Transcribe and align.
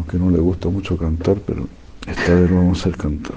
aunque 0.00 0.16
no 0.18 0.30
le 0.30 0.38
gusta 0.38 0.70
mucho 0.70 0.96
cantar, 0.96 1.36
pero 1.46 1.68
esta 2.06 2.34
vez 2.34 2.50
lo 2.50 2.56
vamos 2.56 2.78
a 2.78 2.80
hacer 2.80 2.96
cantar. 2.96 3.36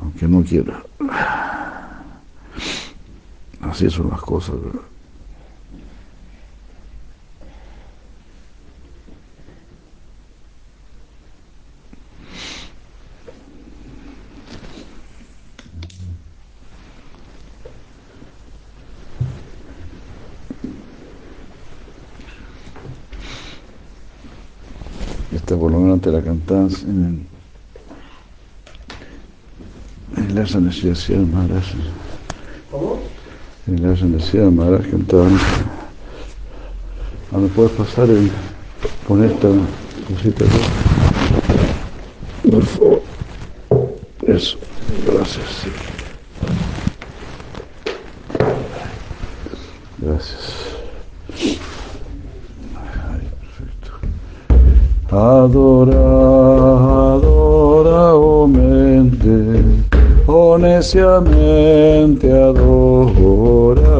Aunque 0.00 0.26
no 0.26 0.42
quiera. 0.42 0.82
Así 3.60 3.90
son 3.90 4.08
las 4.08 4.22
cosas. 4.22 4.54
Esta 25.30 25.54
la 26.10 26.22
cantabas 26.22 26.82
en, 26.82 27.26
en 30.16 30.34
la 30.34 30.44
de 30.44 31.26
Maharaj. 31.26 31.64
¿Cómo? 32.70 33.00
En 33.66 33.82
la 33.82 33.94
de 34.44 34.50
Maharaj 34.50 34.90
cantaban. 34.90 35.38
Ah, 37.32 37.38
¿Me 37.38 37.48
puedes 37.48 37.72
pasar 37.72 38.10
el, 38.10 38.30
con 39.06 39.24
esta 39.24 39.48
cosita? 40.08 40.44
Por 42.50 42.64
favor. 42.64 43.02
Eso. 44.26 44.58
Gracias. 45.06 45.66
Gracias. 49.98 50.59
Adora, 55.20 55.92
adora, 57.14 58.14
oh 58.16 58.46
mente, 58.46 59.84
oh 60.26 60.56
neciamente 60.56 62.26
adora. 62.32 63.90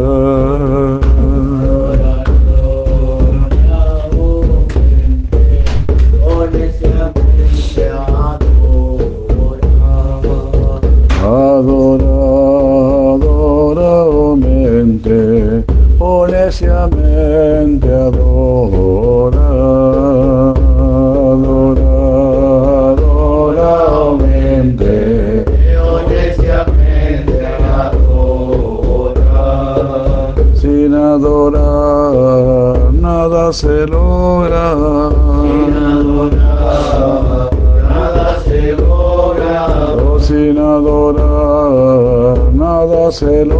శ్రేయలు 43.11 43.59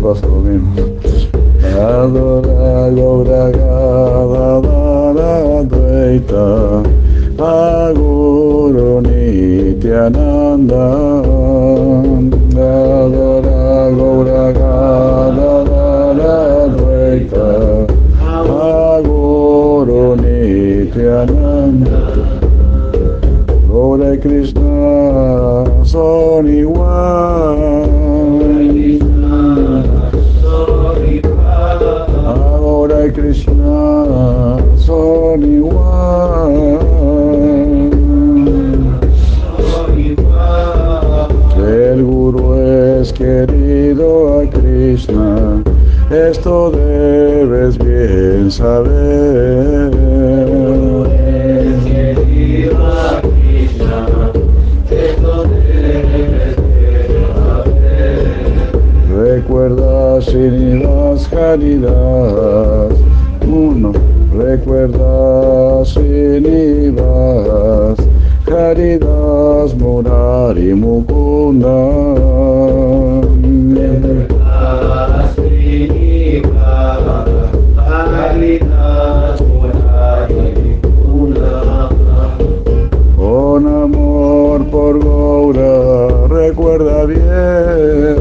pasa 0.00 0.26
lo 0.26 0.40
mismo. 0.40 0.74
Adora 1.80 2.90
Gaura 2.90 3.50
Gadadara 3.52 5.32
Dvaita 5.64 6.46
Aguru 7.38 9.00
Nityananda 9.02 10.84
Adora 12.52 13.90
Gaura 13.96 14.52
Gadadara 14.58 16.36
Dvaita 16.74 17.48
Aguru 18.96 20.16
Nityananda 20.16 22.00
Gaura 23.68 24.08
y 24.14 24.18
Krishna 24.18 25.64
son 25.84 26.46
igual 26.48 27.59
Krishna 33.80 34.58
son 34.76 35.42
igual. 35.42 36.90
El 41.66 42.02
Guru 42.04 42.54
es 42.54 43.12
querido 43.12 44.40
a 44.40 44.50
Krishna, 44.50 45.62
esto 46.10 46.70
debes 46.70 47.78
bien 47.78 48.50
saber. 48.50 49.90
Recuerda 59.08 60.20
Srinivas 60.22 61.32
Haridas 61.32 62.89
uno. 63.50 63.92
Recuerda 64.36 65.84
Sinivas, 65.84 66.98
Haridas 68.46 69.74
Murari 69.76 70.72
Mukunda. 70.74 71.90
Recuerda 73.74 75.32
Sinivas, 75.34 77.00
Haridas 77.76 79.40
Murari 79.40 80.54
Mukunda. 80.82 81.88
Con 83.16 83.66
amor 83.66 84.64
por 84.70 84.94
Gaura, 85.04 86.28
recuerda 86.28 87.04
bien. 87.06 88.20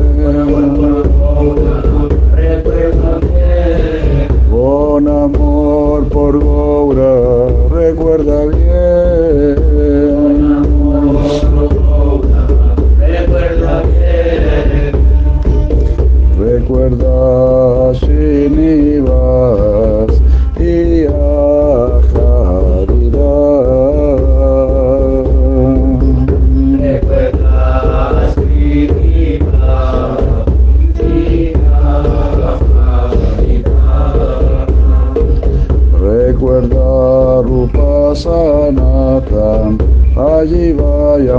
con 4.99 5.07
amor 5.07 6.09
por 6.09 6.43
Goura, 6.43 7.47
recuerda 7.69 8.45
bien. 8.47 9.68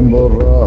tambor 0.01 0.60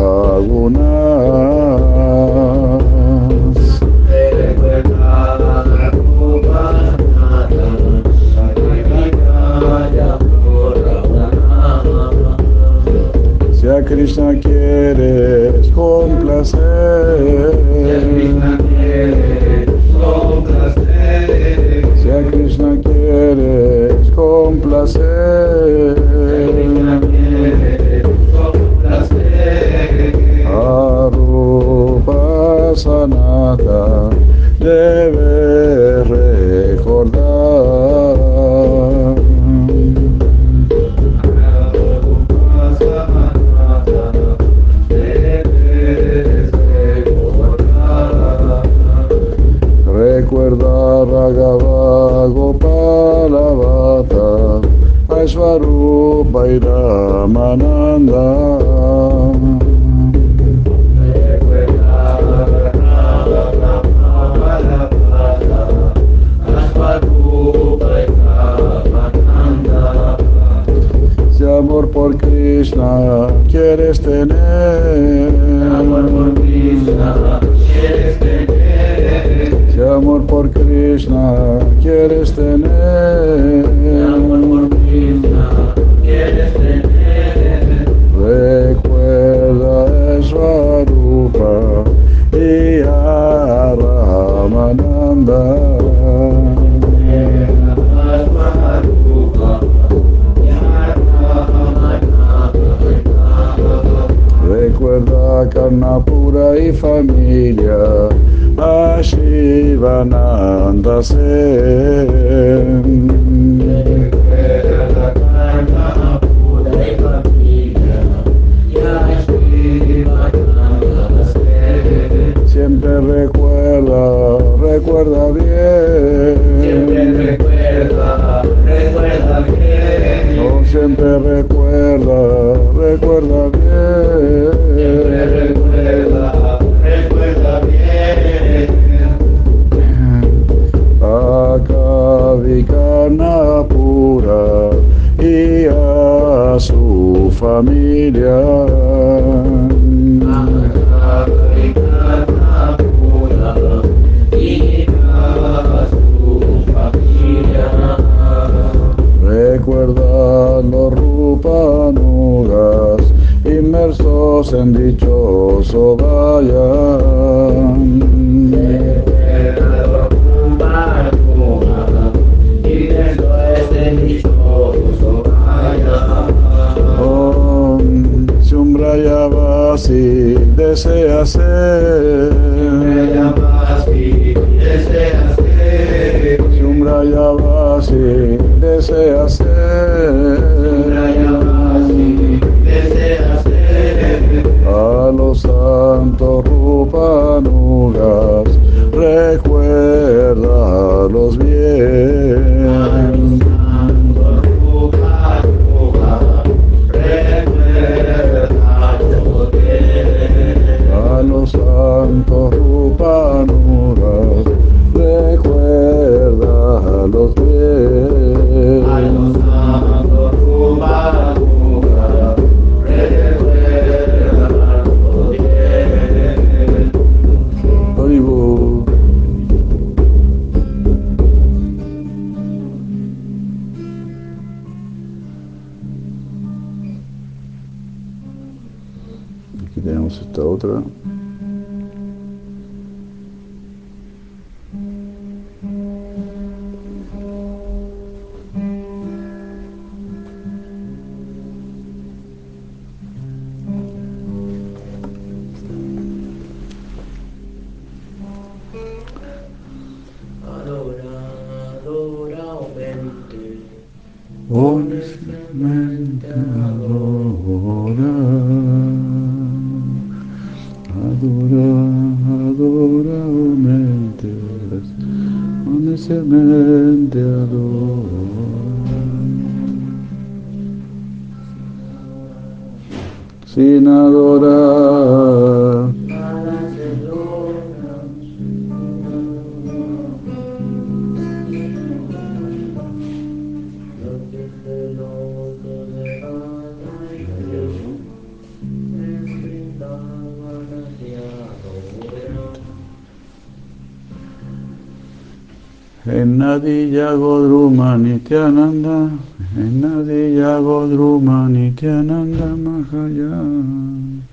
Enadiya 306.64 307.12
Godruma 307.20 307.98
Nityananda, 307.98 309.12
Enadiya 309.58 310.62
Godruma 310.64 311.50
Nityananda 311.52 312.56
Mahayan. 312.56 314.24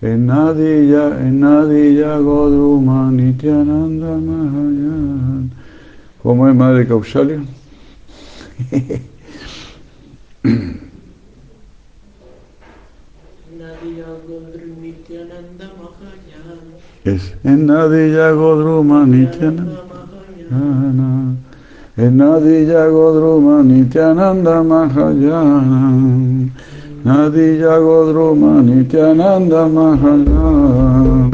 Enadiya, 0.00 1.18
Enadiya 1.18 2.22
Godruma 2.22 3.10
Nityananda 3.10 4.22
Mahayan. 4.22 5.50
¿Cómo 6.22 6.48
es 6.48 6.54
Madre 6.54 6.86
Mahayan. 6.86 7.46
Es 17.04 17.34
Enadiya 17.42 18.30
Godruma 18.30 19.04
Nityananda 19.06 19.91
Mahayana. 20.52 20.92
Mahayana. 20.92 21.36
Enadiya 21.96 22.88
Godruma 22.90 23.62
Nityananda 23.62 24.62
Mahayana. 24.62 26.50
Nadiya 27.04 27.78
Godruma 27.80 28.62
Nityananda 28.62 29.68
Mahayana. 29.68 31.30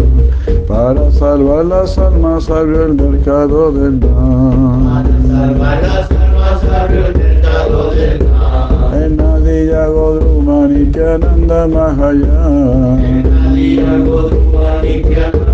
Para 0.67 1.11
salvar 1.13 1.65
las 1.67 1.99
almas 1.99 2.51
abrió 2.51 2.87
el 2.87 2.95
mercado 2.95 3.73
del 3.73 3.99
Para 3.99 4.09
mal. 4.09 5.07
salvar 5.29 5.83
las 5.83 6.11
almas 6.11 6.65
abrió 6.65 7.07
el 7.07 7.15
mercado 7.17 7.91
del 7.91 8.25
mal. 8.25 9.03
Enadiya 9.03 9.87
Godruma 9.89 10.69
Nityananda 10.69 11.67
Mahayana. 11.69 13.29
Nadia 13.59 13.99
Godru 13.99 14.39
Nityananda 14.83 15.31
Mahayana. 15.31 15.48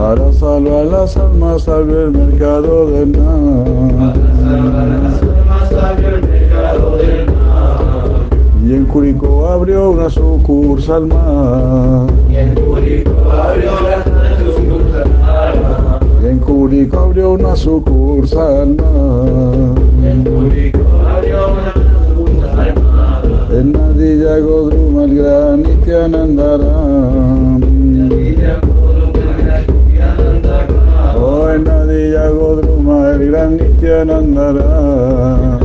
Para 0.00 0.32
salvar 0.32 0.86
las 0.86 1.14
almas 1.18 1.68
abrió 1.68 2.06
el 2.06 2.12
mercado 2.12 2.90
del 2.90 3.18
mal. 3.18 3.92
Para 3.92 4.40
salvar 4.40 4.88
las 4.88 5.22
almas 5.22 5.72
abrió 5.84 6.08
el 6.08 6.22
mercado 6.22 6.96
del. 6.96 7.26
Y 8.66 8.74
en 8.76 8.86
Curicó 8.86 9.46
abrió 9.46 9.90
una 9.90 10.08
sucursal 10.08 11.06
más. 11.06 12.10
Y 12.30 12.36
el 12.36 12.54
público 12.54 13.10
abrió 13.30 13.72
las 13.82 14.06
manos 14.06 14.54
Y 16.22 16.26
en 16.28 16.38
Curicó 16.38 17.00
abrió 17.00 17.32
una 17.32 17.54
sucursal 17.54 18.76
más. 18.76 19.76
El 20.02 20.22
público 20.22 20.80
abrió 21.14 21.56
las 21.56 21.76
manos 22.86 23.50
En 23.52 23.72
Nadilla 23.72 24.38
Godruma 24.38 25.04
el 25.04 25.14
gran 25.14 25.62
Nityanandara. 25.62 27.79
Oh, 31.16 31.50
en 31.50 31.64
Nadilla 31.64 32.28
Godruma 32.28 33.12
el 33.12 33.30
gran 33.30 33.56
Nityanandara. 33.56 35.58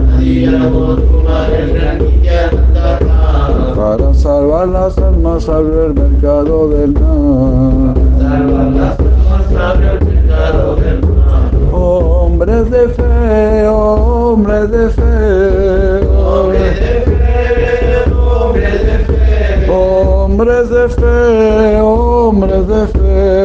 Para 3.75 4.13
salvar 4.13 4.69
las 4.69 4.97
almas 4.97 5.49
abrió 5.49 5.85
el 5.85 5.93
mercado 5.93 6.69
del 6.69 6.93
mal. 6.93 7.93
Hombres 11.71 12.71
de 12.71 12.87
fe, 12.89 13.67
hombres 13.67 14.71
de 14.71 14.89
fe, 14.89 16.07
hombres 19.69 20.69
de 20.69 20.89
fe, 20.89 21.81
hombres 21.81 22.67
de 22.67 22.87
fe. 22.87 23.44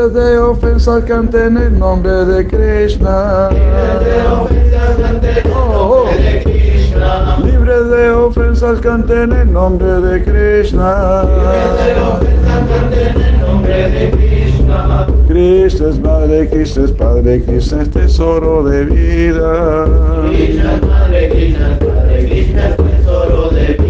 Libres 0.00 0.14
de 0.14 0.38
ofensas, 0.38 1.04
canten 1.04 1.58
el 1.58 1.78
nombre 1.78 2.24
de 2.24 2.46
Krishna. 2.46 3.50
Libres 7.44 7.90
de 7.90 8.10
ofensas, 8.10 8.80
canten 8.80 9.30
el 9.30 9.52
nombre 9.52 10.00
de 10.00 10.22
Krishna. 10.24 11.26
Krishna 15.28 15.90
es 15.90 16.00
madre, 16.00 16.48
Krishna 16.48 16.84
es 16.84 16.92
padre, 16.92 17.44
Krishna 17.44 17.82
es 17.82 17.90
tesoro 17.90 18.62
de 18.62 18.84
vida. 18.86 19.84
Krishna 20.30 20.76
es 20.76 20.82
madre, 20.82 21.28
Krishna 21.28 21.72
es 21.72 21.78
padre, 21.78 22.26
Krishna 22.26 22.68
es 22.68 22.76
tesoro 22.76 23.50
de 23.50 23.74
vida. 23.74 23.89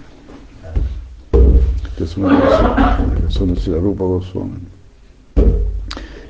Esta 2.01 2.13
es 2.13 2.17
una 2.17 2.41
canción, 3.13 3.53
de 3.53 3.79
Rupa 3.79 4.03
Goswami. 4.05 4.57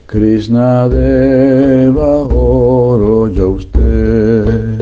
Krishna 0.05 0.89
Deva 0.89 2.17
oro 2.23 3.29
ya 3.29 3.45
usted. 3.45 4.81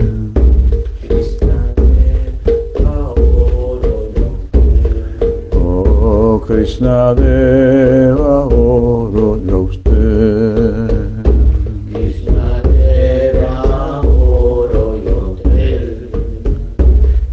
Oh 5.54 6.42
Krishna 6.48 7.14
Deva 7.14 8.46
oro 8.48 9.38
ya 9.46 9.58
usted. 9.58 10.90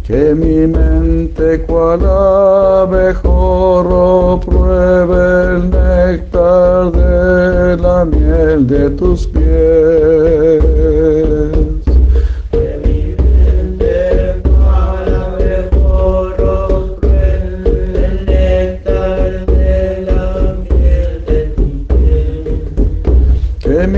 Que 0.03 0.35
mi 0.35 0.67
mente 0.67 1.65
cual 1.65 2.01
zorro 3.67 4.39
pruebe 4.39 5.55
el 5.55 5.69
néctar 5.69 6.91
de 6.91 7.77
la 7.83 8.05
miel 8.05 8.65
de 8.65 8.89
tus 8.91 9.27
pies. 9.27 11.26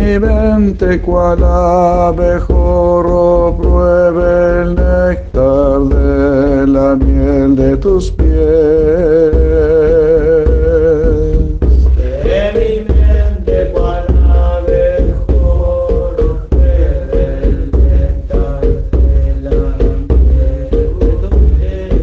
vivente 0.10 1.00
cual 1.01 1.44
abejorro 1.44 3.56
pruebe 3.62 4.63
el 4.63 4.75
néctar 4.75 5.82
de 5.82 6.66
la 6.68 6.96
miel 6.96 7.56
de 7.56 7.78
tus 7.78 8.12
pies. 8.12 8.28
Que 12.24 12.51
vivente 12.58 13.72
cual 13.72 14.06
abejorro 14.58 16.48
pruebe 16.50 17.44
el 17.44 17.72
néctar 17.72 18.62
de 18.62 19.42
la 19.44 19.60
miel 20.10 20.92
de 21.00 21.12
tus 21.22 21.36
pies. 21.60 22.01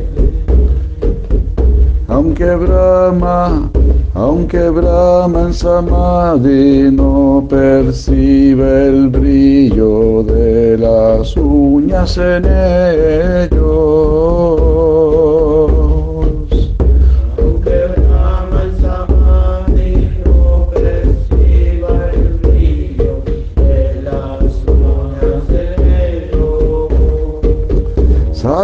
Aunque 2.07 2.55
brama 2.55 3.69
aunque 4.17 4.71
Brahma 4.71 5.43
en 5.43 5.53
Samadhi 5.53 6.91
no 6.91 7.47
percibe 7.51 8.89
el 8.89 9.09
brillo 9.09 10.23
de 10.23 10.79
las 10.79 11.37
uñas 11.37 12.17
en 12.17 12.47
ellos. 12.47 13.77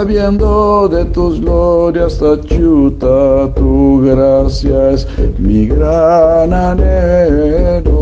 Sabiendo 0.02 0.88
de 0.88 1.04
tus 1.04 1.40
glorias, 1.40 2.18
Tachuta, 2.18 3.54
tu 3.54 4.02
gracia 4.02 4.90
es 4.90 5.06
mi 5.38 5.68
gran 5.68 6.52
anhelo. 6.52 7.92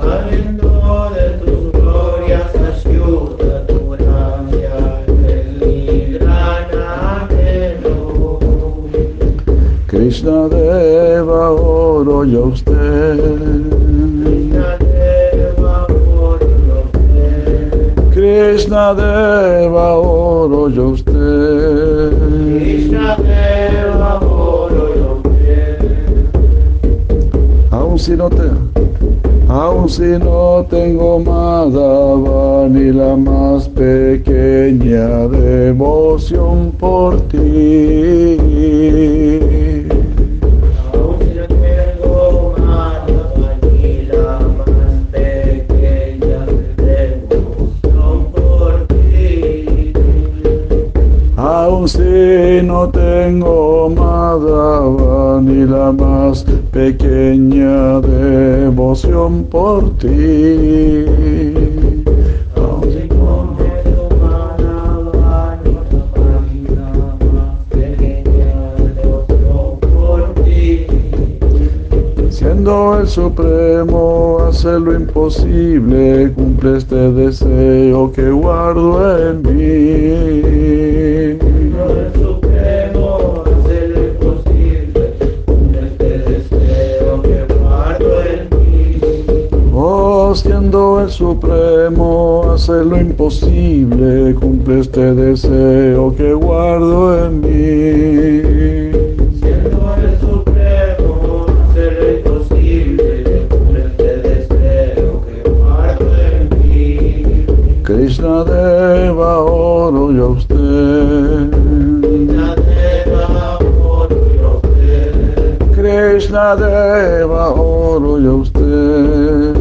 Sabiendo 0.00 1.10
de 1.16 1.30
tus 1.44 1.72
glorias, 1.72 2.46
ayuda 2.54 3.66
tu 3.66 3.80
gracia, 3.98 4.76
es 5.26 5.46
mi 5.60 6.12
gran 6.16 6.70
anhelo. 7.18 8.38
Krishna 9.88 10.48
Deva, 10.48 11.50
oro 11.50 12.22
yo 12.24 12.44
a 12.44 12.46
usted. 12.46 13.75
Krishna 18.36 18.92
Deva, 18.94 19.96
oro 19.98 20.68
yo 20.68 20.90
usted. 20.90 22.12
Krishna 22.60 23.16
Deva, 23.16 24.20
lo 24.20 25.22
que 25.22 25.78
Aun 27.70 27.98
si 27.98 28.14
no 28.14 28.28
te, 28.28 28.50
aun 29.48 29.88
si 29.88 30.18
no 30.18 30.66
tengo 30.68 31.18
Madhava 31.18 32.68
ni 32.68 32.92
la 32.92 33.16
más 33.16 33.70
pequeña 33.70 35.28
devoción 35.28 36.72
por 36.78 37.18
ti. 37.28 38.36
No 52.66 52.88
tengo 52.88 53.88
mala 53.90 55.40
ni 55.40 55.64
la 55.64 55.92
más 55.92 56.44
pequeña 56.72 58.00
devoción 58.00 59.44
por 59.44 59.96
ti. 59.98 61.04
Siendo 72.30 72.98
el 72.98 73.06
Supremo, 73.06 74.38
hace 74.48 74.80
lo 74.80 74.92
imposible, 74.92 76.32
cumple 76.34 76.78
este 76.78 77.12
deseo 77.12 78.10
que 78.10 78.28
guardo 78.28 79.30
en 79.30 79.42
mí. 79.42 80.96
Siendo 90.36 91.00
el 91.00 91.10
Supremo, 91.10 92.52
hace 92.52 92.84
lo 92.84 93.00
imposible, 93.00 94.34
cumple 94.34 94.80
este 94.80 95.14
deseo 95.14 96.14
que 96.14 96.34
guardo 96.34 97.26
en 97.26 97.40
mí. 97.40 98.92
Siendo 99.40 99.94
el 99.96 100.20
Supremo, 100.20 101.46
hacer 101.70 101.92
lo 102.00 102.06
imposible, 102.18 103.46
por 103.48 103.76
este 103.78 104.16
deseo 104.18 105.22
que 105.26 105.50
guardo 105.50 106.06
en 106.16 106.48
mí. 106.60 107.46
Krishna 107.82 108.44
Deva, 108.44 109.38
oro 109.42 110.12
yo 110.12 110.24
a 110.24 110.28
usted. 110.30 111.50
Krishna 112.02 112.54
Deva, 112.56 113.58
lo 114.42 114.60
que 114.62 115.80
Krishna 115.80 116.56
Deva, 116.56 117.50
oro 117.50 118.18
yo 118.18 118.30
a 118.30 118.36
usted. 118.36 119.55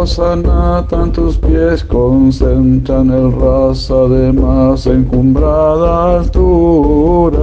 Oh 0.00 0.06
Sanatan, 0.06 1.10
tus 1.10 1.36
pies 1.38 1.82
concentran 1.82 3.10
el 3.10 3.32
rasa 3.32 4.06
de 4.06 4.32
más 4.32 4.86
encumbrada 4.86 6.20
altura. 6.20 7.40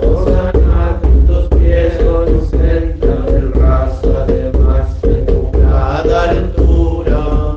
Osana, 0.00 0.98
tus 1.26 1.46
pies 1.58 1.92
concentran 2.08 3.28
el 3.28 3.52
raza 3.52 4.24
de 4.28 4.50
más 4.60 4.88
encumbrada 5.04 6.30
altura. 6.30 7.54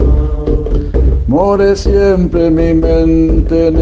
More 1.27 1.73
siempre 1.77 2.49
mi 2.49 2.73
mente 2.73 3.67
en 3.67 3.77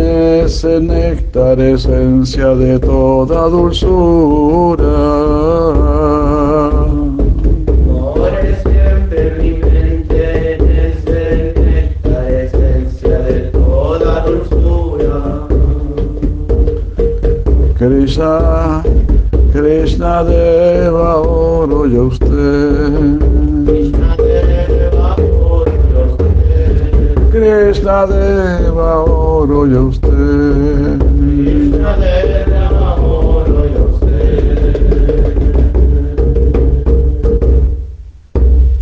ese 0.45 0.79
néctar, 0.79 1.59
esencia 1.59 2.53
de 2.53 2.77
toda 2.77 3.49
dulzura. 3.49 5.08
Krishna, 18.19 18.83
Krishna 19.53 20.23
Deva, 20.25 21.21
oro 21.23 21.85
yo 21.85 22.07
usted. 22.07 23.19
Krishna 27.31 28.07
Deva, 28.07 29.05
oro 29.07 29.63
yo 29.63 29.87
usted. 29.87 30.99
Krishna 30.99 31.95
Deva, 31.95 32.95
por 32.97 33.47
los 33.47 33.99
que 34.01 34.27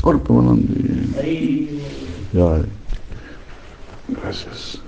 Orpa 0.01 0.33
Manandi. 0.33 1.79
Gracias. 4.09 4.86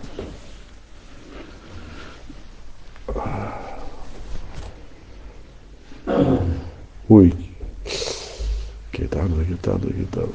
Uy. 7.10 7.34
Qué 8.91 9.08
tarde, 9.08 9.43
qué 9.48 9.56
tarde, 9.56 9.88
qué 9.88 10.04
tarde. 10.04 10.32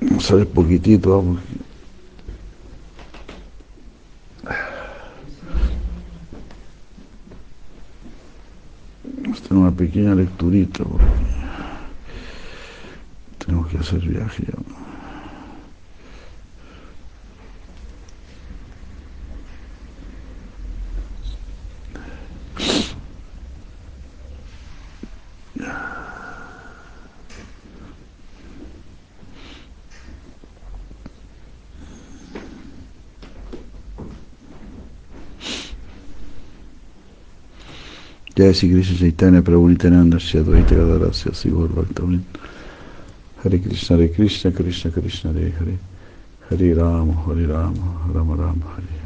Vamos 0.00 0.46
poquitito, 0.46 1.10
vamos. 1.10 1.40
Vamos 9.22 9.50
una 9.50 9.70
pequeña 9.70 10.14
lecturita 10.14 10.82
porque 10.82 11.04
tenemos 13.44 13.68
que 13.68 13.76
hacer 13.76 14.00
viaje 14.00 14.44
ya. 14.46 14.83
Jai 38.44 38.52
Sri 38.52 38.68
Krishna 38.68 38.98
Chaitanya 38.98 39.40
Prabhu 39.40 39.68
Nityananda 39.70 40.18
Shri 40.18 40.40
Advaita 40.40 40.74
Gadadara 40.76 41.14
Shri 41.14 41.30
Sivar 41.32 41.68
Bhaktavan 41.68 42.22
Hare 43.42 43.58
Krishna 43.58 43.96
Hare 43.96 44.08
Krishna 44.10 44.52
Krishna 44.52 44.90
Krishna 44.90 45.32
Hare 45.32 45.48
Hare. 45.48 45.78
Hare 46.50 46.74
Rama 46.74 47.14
Hare 47.24 47.46
Rama 47.46 48.00
Rama 48.12 48.34
Rama 48.34 48.64
Hare 48.66 48.84
Hare 49.00 49.03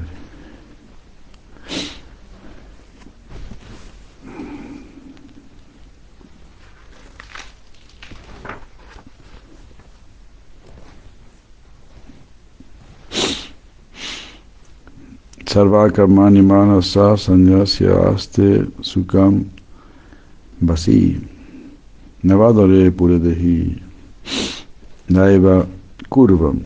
Sarvakarmani 15.58 16.40
manasa 16.40 17.16
sanyasya 17.18 18.14
aste 18.14 18.62
sukam 18.80 19.44
vasi. 20.62 21.18
Navadare 22.22 22.92
puredehi 22.94 23.74
naiva 25.10 25.66
kurvam 26.10 26.62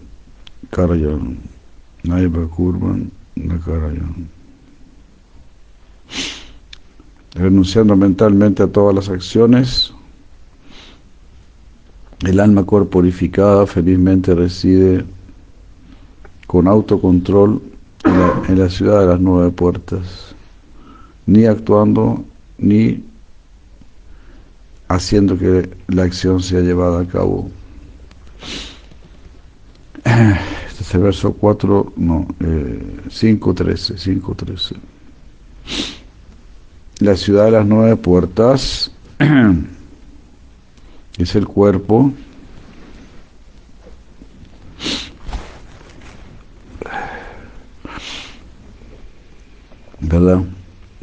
karayan 0.70 1.38
naiva 2.04 2.46
kurvam 2.48 3.10
nakarayan 3.34 4.28
renunciando 7.34 7.96
mentalmente 7.96 8.62
a 8.62 8.66
todas 8.66 8.94
las 8.94 9.08
acciones 9.08 9.92
el 12.26 12.40
alma 12.40 12.66
corporificada 12.66 13.66
felizmente 13.66 14.34
reside 14.34 15.04
con 16.46 16.68
autocontrol 16.68 17.72
en 18.04 18.58
la, 18.58 18.68
ciudad 18.68 19.00
de 19.00 19.06
las 19.06 19.20
nueve 19.20 19.50
puertas, 19.50 20.34
ni 21.26 21.46
actuando 21.46 22.24
ni 22.58 23.04
haciendo 24.88 25.38
que 25.38 25.70
la 25.88 26.04
acción 26.04 26.42
sea 26.42 26.60
llevada 26.60 27.00
a 27.00 27.06
cabo. 27.06 27.50
Este 30.04 30.82
es 30.82 30.94
el 30.94 31.02
verso 31.02 31.32
4, 31.34 31.92
no, 31.96 32.26
eh, 32.40 33.00
5.13, 33.08 34.22
5.13. 34.22 34.76
La 36.98 37.16
ciudad 37.16 37.46
de 37.46 37.50
las 37.52 37.66
nueve 37.66 37.96
puertas 37.96 38.90
es 41.18 41.34
el 41.34 41.46
cuerpo 41.46 42.12
¿verdad? 50.02 50.42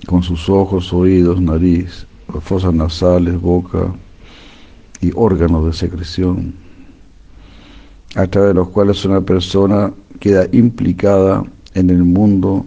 Con 0.07 0.23
sus 0.23 0.49
ojos, 0.49 0.93
oídos, 0.93 1.41
nariz, 1.41 2.05
fosas 2.41 2.73
nasales, 2.73 3.39
boca 3.39 3.93
y 5.01 5.11
órganos 5.15 5.65
de 5.65 5.73
secreción, 5.73 6.53
a 8.15 8.27
través 8.27 8.49
de 8.49 8.53
los 8.55 8.69
cuales 8.69 9.03
una 9.05 9.21
persona 9.21 9.91
queda 10.19 10.47
implicada 10.51 11.43
en 11.73 11.89
el 11.89 12.03
mundo 12.03 12.65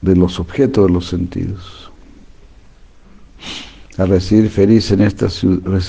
de 0.00 0.16
los 0.16 0.38
objetos 0.38 0.86
de 0.86 0.92
los 0.92 1.06
sentidos. 1.08 1.90
A 3.98 4.06
residir 4.06 4.48
feliz 4.48 4.90
en 4.90 5.02
esta 5.02 5.26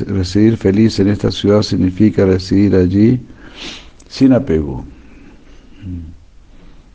residir 0.06 0.58
feliz 0.58 1.00
en 1.00 1.08
esta 1.08 1.32
ciudad 1.32 1.62
significa 1.62 2.26
residir 2.26 2.76
allí 2.76 3.22
sin 4.10 4.34
apego. 4.34 4.84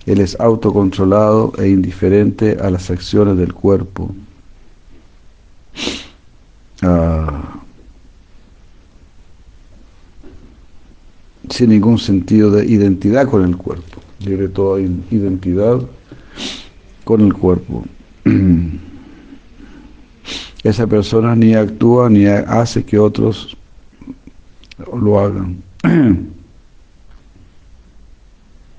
Él 0.08 0.20
es 0.22 0.40
autocontrolado 0.40 1.52
e 1.58 1.68
indiferente 1.68 2.56
a 2.62 2.70
las 2.70 2.90
acciones 2.90 3.36
del 3.36 3.52
cuerpo. 3.52 4.14
Ah, 6.80 7.60
sin 11.50 11.68
ningún 11.68 11.98
sentido 11.98 12.50
de 12.50 12.64
identidad 12.64 13.28
con 13.28 13.44
el 13.44 13.58
cuerpo, 13.58 14.00
libre 14.24 14.48
toda 14.48 14.80
identidad 14.80 15.82
con 17.04 17.20
el 17.20 17.34
cuerpo. 17.34 17.84
Esa 20.62 20.86
persona 20.86 21.36
ni 21.36 21.52
actúa 21.52 22.08
ni 22.08 22.24
hace 22.24 22.82
que 22.82 22.98
otros 22.98 23.58
lo 24.78 25.20
hagan. 25.20 25.62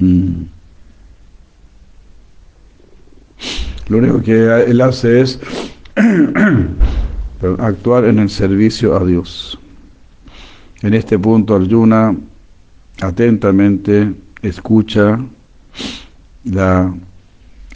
Mm. 0.01 0.58
Lo 3.87 3.97
único 3.97 4.21
que 4.21 4.65
él 4.65 4.81
hace 4.81 5.21
es 5.21 5.39
actuar 7.59 8.05
en 8.05 8.19
el 8.19 8.29
servicio 8.29 8.95
a 8.95 9.03
Dios. 9.05 9.57
En 10.81 10.93
este 10.93 11.17
punto 11.17 11.55
Arjuna 11.55 12.15
atentamente 13.01 14.13
escucha 14.41 15.19
la 16.43 16.93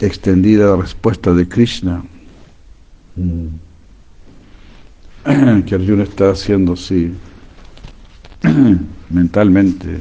extendida 0.00 0.76
respuesta 0.76 1.32
de 1.34 1.48
Krishna, 1.48 2.04
que 5.66 5.74
Arjuna 5.74 6.04
está 6.04 6.30
haciendo 6.30 6.74
así 6.74 7.12
mentalmente. 9.10 9.98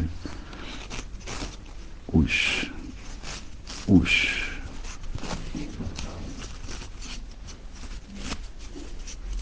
Ush, 2.11 2.67
ush. 3.87 4.42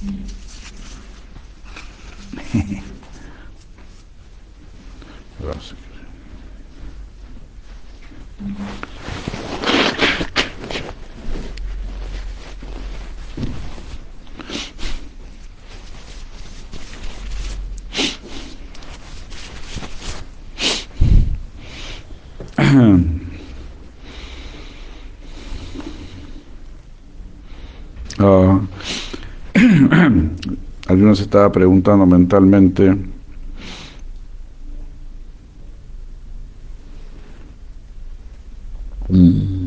Uh, 28.21 28.59
Algunos 31.01 31.17
se 31.17 31.23
estaba 31.23 31.51
preguntando 31.51 32.05
mentalmente, 32.05 32.95
mm, 39.09 39.65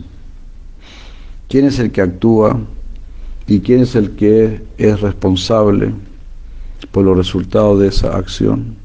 ¿quién 1.48 1.64
es 1.64 1.80
el 1.80 1.90
que 1.90 2.02
actúa 2.02 2.56
y 3.48 3.58
quién 3.58 3.80
es 3.80 3.96
el 3.96 4.12
que 4.12 4.62
es 4.78 5.00
responsable 5.00 5.92
por 6.92 7.04
los 7.04 7.16
resultados 7.16 7.80
de 7.80 7.88
esa 7.88 8.16
acción? 8.16 8.76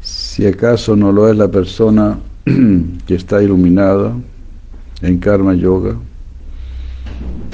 Si 0.00 0.46
acaso 0.46 0.96
no 0.96 1.12
lo 1.12 1.28
es 1.28 1.36
la 1.36 1.48
persona 1.48 2.18
que 3.06 3.14
está 3.14 3.42
iluminada 3.42 4.16
en 5.02 5.18
karma 5.18 5.52
yoga, 5.52 5.94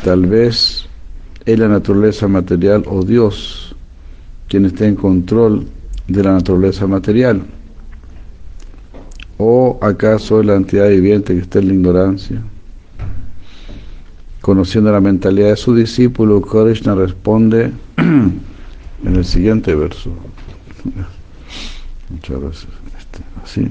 tal 0.04 0.26
vez 0.26 0.86
es 1.44 1.58
la 1.58 1.68
naturaleza 1.68 2.28
material 2.28 2.84
o 2.86 3.04
Dios 3.04 3.74
quien 4.48 4.66
está 4.66 4.86
en 4.86 4.96
control 4.96 5.66
de 6.08 6.24
la 6.24 6.32
naturaleza 6.32 6.86
material. 6.86 7.42
¿O 9.38 9.78
acaso 9.80 10.40
es 10.40 10.46
la 10.46 10.56
entidad 10.56 10.88
viviente 10.88 11.34
que 11.34 11.40
está 11.40 11.60
en 11.60 11.68
la 11.68 11.74
ignorancia? 11.74 12.42
Conociendo 14.40 14.90
la 14.90 15.00
mentalidad 15.00 15.50
de 15.50 15.56
su 15.56 15.74
discípulo, 15.74 16.40
Krishna 16.40 16.94
responde 16.94 17.70
en 17.96 18.40
el 19.04 19.24
siguiente 19.24 19.74
verso. 19.74 20.10
Muchas 22.10 22.40
gracias. 22.40 22.72
Este, 22.98 23.20
así. 23.44 23.68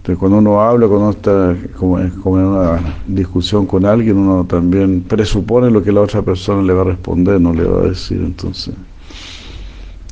Entonces, 0.00 0.18
cuando 0.18 0.38
uno 0.38 0.62
habla, 0.62 0.86
cuando 0.88 1.08
uno 1.08 1.10
está 1.10 1.54
como, 1.76 1.98
en 1.98 2.46
una 2.46 2.80
discusión 3.06 3.66
con 3.66 3.84
alguien, 3.84 4.16
uno 4.16 4.46
también 4.46 5.02
presupone 5.02 5.70
lo 5.70 5.82
que 5.82 5.92
la 5.92 6.00
otra 6.00 6.22
persona 6.22 6.62
le 6.62 6.72
va 6.72 6.80
a 6.80 6.84
responder, 6.84 7.38
no 7.38 7.52
le 7.52 7.64
va 7.64 7.82
a 7.82 7.88
decir. 7.88 8.16
Entonces, 8.18 8.72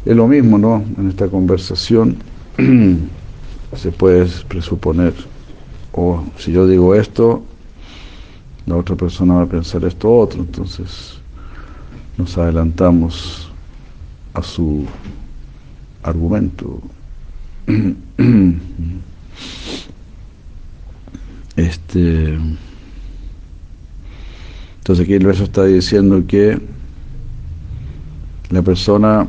es 0.05 0.15
lo 0.15 0.29
mismo, 0.29 0.59
¿no? 0.59 0.85
En 0.99 1.09
esta 1.09 1.27
conversación 1.29 2.17
se 3.77 3.91
puede 3.91 4.27
presuponer, 4.47 5.15
o 5.93 6.23
si 6.37 6.53
yo 6.53 6.67
digo 6.67 6.95
esto, 6.95 7.43
la 8.67 8.77
otra 8.77 8.95
persona 8.95 9.37
va 9.37 9.43
a 9.45 9.47
pensar 9.47 9.83
esto 9.87 10.15
otro. 10.15 10.41
Entonces, 10.41 11.19
nos 12.19 12.37
adelantamos 12.37 13.51
a 14.35 14.43
su 14.43 14.85
argumento. 16.03 16.79
Este, 21.59 22.39
entonces 24.79 25.05
aquí 25.05 25.15
el 25.15 25.27
verso 25.27 25.43
está 25.43 25.65
diciendo 25.65 26.23
que 26.25 26.57
la 28.51 28.63
persona 28.63 29.27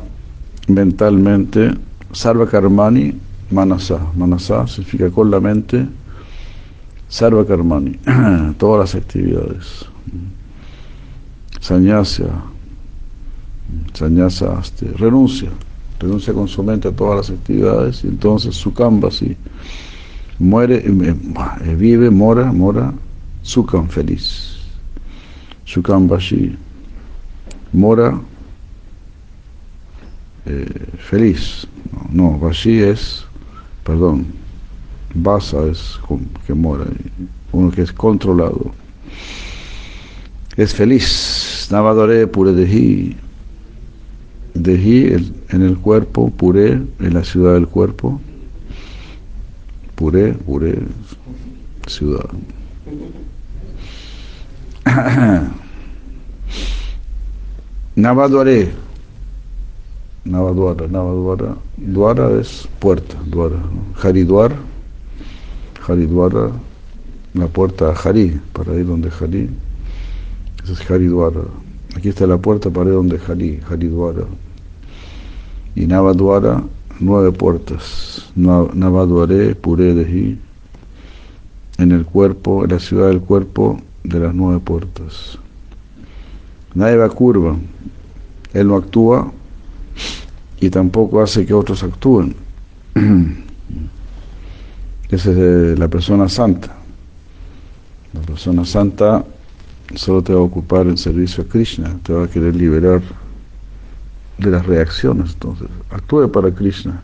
mentalmente 0.68 1.72
salva 2.12 2.46
karmani 2.46 3.16
manasa. 3.50 3.98
Manasa 4.14 4.68
significa 4.68 5.10
con 5.10 5.28
la 5.28 5.40
mente 5.40 5.88
salva 7.08 7.44
karmani, 7.44 7.98
todas 8.58 8.94
las 8.94 9.02
actividades. 9.02 9.84
Sanyasya, 11.60 12.30
sanyasa, 13.92 14.60
este, 14.60 14.86
renuncia, 14.92 15.50
renuncia 15.98 16.32
con 16.32 16.46
su 16.46 16.62
mente 16.62 16.86
a 16.86 16.92
todas 16.92 17.28
las 17.28 17.36
actividades 17.36 18.04
y 18.04 18.06
entonces 18.06 18.54
su 18.54 18.72
canvas 18.72 19.20
y 19.20 19.36
muere, 20.40 20.76
eh, 20.78 21.14
eh, 21.64 21.74
vive, 21.76 22.10
mora, 22.10 22.52
mora, 22.52 22.92
Sukam 23.42 23.88
feliz. 23.88 24.58
Sukam 25.64 26.08
Bashi 26.08 26.56
mora 27.72 28.20
eh, 30.46 30.66
feliz. 30.98 31.66
No, 32.10 32.38
no, 32.40 32.50
es, 32.50 33.24
perdón, 33.84 34.26
Basa 35.14 35.66
es 35.66 35.98
que 36.46 36.54
mora, 36.54 36.86
uno 37.52 37.70
que 37.70 37.82
es 37.82 37.92
controlado. 37.92 38.72
Es 40.56 40.74
feliz. 40.74 41.68
Navadore 41.70 42.26
pure 42.26 42.52
dehi. 42.52 43.16
Dehi 44.54 45.32
en 45.50 45.62
el 45.62 45.78
cuerpo, 45.78 46.30
pure 46.30 46.82
en 46.98 47.14
la 47.14 47.22
ciudad 47.22 47.54
del 47.54 47.68
cuerpo. 47.68 48.20
Pure, 50.00 50.32
pure, 50.46 50.78
ciudad. 51.86 52.24
Navadore 57.96 58.72
Navadwara, 60.24 60.88
Navadwara, 60.88 61.54
Dwara 61.76 62.40
es 62.40 62.66
puerta, 62.78 63.14
Dwara. 63.26 63.56
Haridwar, 64.02 64.56
Haridwara, 65.86 66.50
la 67.34 67.46
puerta 67.48 67.90
a 67.90 67.94
Hari, 67.94 68.40
para 68.54 68.74
ir 68.76 68.86
donde 68.86 69.10
Hari. 69.10 69.50
Ese 70.64 70.72
es 70.72 70.90
Haridwara. 70.90 71.42
Aquí 71.94 72.08
está 72.08 72.26
la 72.26 72.38
puerta 72.38 72.70
para 72.70 72.88
ir 72.88 72.96
donde 72.96 73.18
Hari, 73.18 73.60
Haridwara. 73.68 74.24
Y 75.74 75.84
Navadwara, 75.84 76.62
nueve 77.00 77.32
puertas. 77.32 78.30
Navadware, 78.36 79.56
Pure 79.56 79.94
Dehi, 79.94 80.38
en 81.78 81.92
el 81.92 82.04
cuerpo, 82.04 82.64
en 82.64 82.70
la 82.70 82.78
ciudad 82.78 83.08
del 83.08 83.20
cuerpo 83.20 83.80
de 84.04 84.20
las 84.20 84.34
nueve 84.34 84.60
puertas. 84.60 85.38
Nadie 86.74 86.96
va 86.96 87.08
curva. 87.08 87.56
Él 88.52 88.68
no 88.68 88.76
actúa 88.76 89.32
y 90.60 90.70
tampoco 90.70 91.20
hace 91.20 91.46
que 91.46 91.54
otros 91.54 91.82
actúen. 91.82 92.34
Esa 95.10 95.30
es 95.30 95.78
la 95.78 95.88
persona 95.88 96.28
santa. 96.28 96.76
La 98.12 98.20
persona 98.20 98.64
santa 98.64 99.24
solo 99.94 100.22
te 100.22 100.32
va 100.32 100.40
a 100.40 100.44
ocupar 100.44 100.86
en 100.86 100.96
servicio 100.98 101.42
a 101.44 101.46
Krishna, 101.46 101.98
te 102.02 102.12
va 102.12 102.24
a 102.24 102.28
querer 102.28 102.54
liberar 102.54 103.00
de 104.40 104.50
las 104.50 104.66
reacciones. 104.66 105.32
Entonces, 105.34 105.68
actúe 105.90 106.30
para 106.30 106.50
Krishna, 106.50 107.02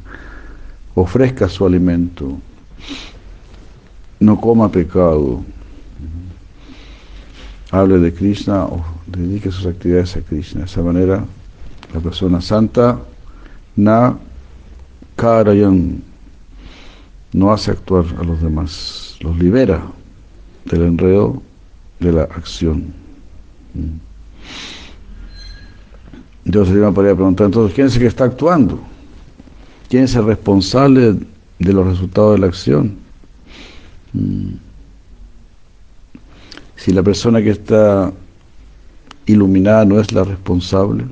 ofrezca 0.94 1.48
su 1.48 1.66
alimento, 1.66 2.38
no 4.18 4.40
coma 4.40 4.70
pecado, 4.70 5.42
hable 7.70 7.98
de 7.98 8.12
Krishna 8.12 8.64
o 8.64 8.84
dedique 9.06 9.50
sus 9.50 9.66
actividades 9.66 10.16
a 10.16 10.20
Krishna. 10.20 10.60
De 10.60 10.66
esa 10.66 10.82
manera, 10.82 11.24
la 11.92 12.00
persona 12.00 12.40
santa 12.40 12.98
na 13.76 14.16
karayan 15.16 16.02
no 17.32 17.52
hace 17.52 17.70
actuar 17.72 18.04
a 18.18 18.24
los 18.24 18.40
demás, 18.40 19.16
los 19.20 19.36
libera 19.38 19.82
del 20.64 20.82
enredo 20.82 21.42
de 22.00 22.12
la 22.12 22.22
acción. 22.22 22.94
Entonces 26.46 26.74
me 26.74 26.90
podría 26.92 27.14
preguntar, 27.14 27.46
entonces, 27.46 27.74
¿quién 27.74 27.88
es 27.88 27.94
el 27.94 28.00
que 28.00 28.06
está 28.06 28.24
actuando? 28.24 28.80
¿Quién 29.90 30.04
es 30.04 30.14
el 30.14 30.24
responsable 30.24 31.16
de 31.58 31.72
los 31.72 31.86
resultados 31.86 32.34
de 32.34 32.38
la 32.38 32.46
acción? 32.46 32.96
Si 36.76 36.92
la 36.92 37.02
persona 37.02 37.42
que 37.42 37.50
está 37.50 38.10
iluminada 39.26 39.84
no 39.84 40.00
es 40.00 40.10
la 40.12 40.24
responsable, 40.24 41.04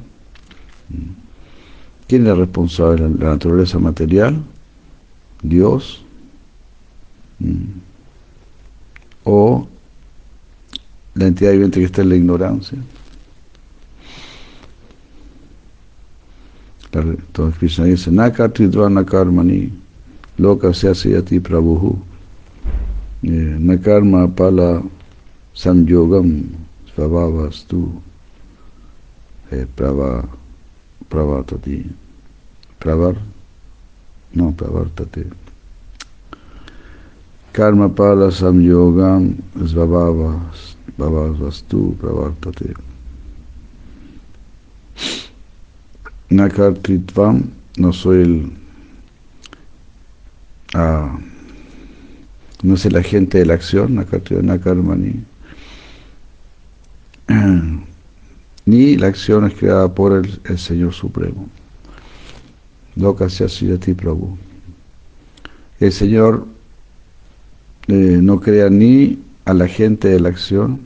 ¿Quién 2.07 2.27
es 2.27 2.37
responsable? 2.37 3.09
¿La 3.19 3.31
naturaleza 3.31 3.79
material? 3.79 4.43
¿Dios? 5.43 6.05
Mm. 7.39 7.81
¿O 9.25 9.67
la 11.15 11.27
entidad 11.27 11.53
viviente 11.53 11.81
que 11.81 11.87
está 11.87 12.03
en 12.03 12.11
la 12.11 12.17
ignorancia? 12.17 12.79
Entonces 16.95 17.59
Krishna 17.59 17.85
dice, 17.85 18.11
Nakatridvana 18.11 19.05
karmani, 19.05 19.73
loka 20.39 20.73
ti 21.27 21.41
prabhu, 21.41 21.99
eh, 23.23 23.57
nakarma 23.59 24.29
pala 24.29 24.83
samyogam 25.55 26.43
svabhavastu, 26.95 27.91
eh, 29.51 29.67
prava 29.77 30.25
pravartati. 31.09 31.85
Pravar, 32.79 33.15
no, 34.35 34.53
pravartate. 34.53 35.25
Karma 37.53 37.89
pala 37.89 38.31
samyogam 38.31 39.35
svabhavas, 39.67 40.77
vastu 40.99 41.95
pravartate. 42.01 42.75
Nakartritvam, 46.35 47.51
no 47.77 47.93
soy 47.93 48.23
el, 48.23 48.53
ah, 50.75 51.17
no 52.63 52.75
es 52.75 52.87
el 52.87 52.97
agente 52.97 53.39
de 53.39 53.47
la 53.47 53.55
acción, 53.55 53.95
nakarmani. 53.95 55.23
ni 58.67 58.97
la 58.97 59.07
acción 59.07 59.47
es 59.47 59.55
creada 59.55 59.95
por 59.95 60.13
el, 60.13 60.59
Señor 60.59 60.93
Supremo. 60.93 61.49
ti 62.97 63.95
Prabhu. 63.95 64.37
El 65.79 65.93
Señor 65.93 66.47
eh, 67.89 68.19
no 68.21 68.41
crea 68.41 68.71
ni 68.71 69.19
a 69.45 69.55
la 69.55 69.69
gente 69.69 70.09
de 70.09 70.21
la 70.21 70.31
acción, 70.31 70.81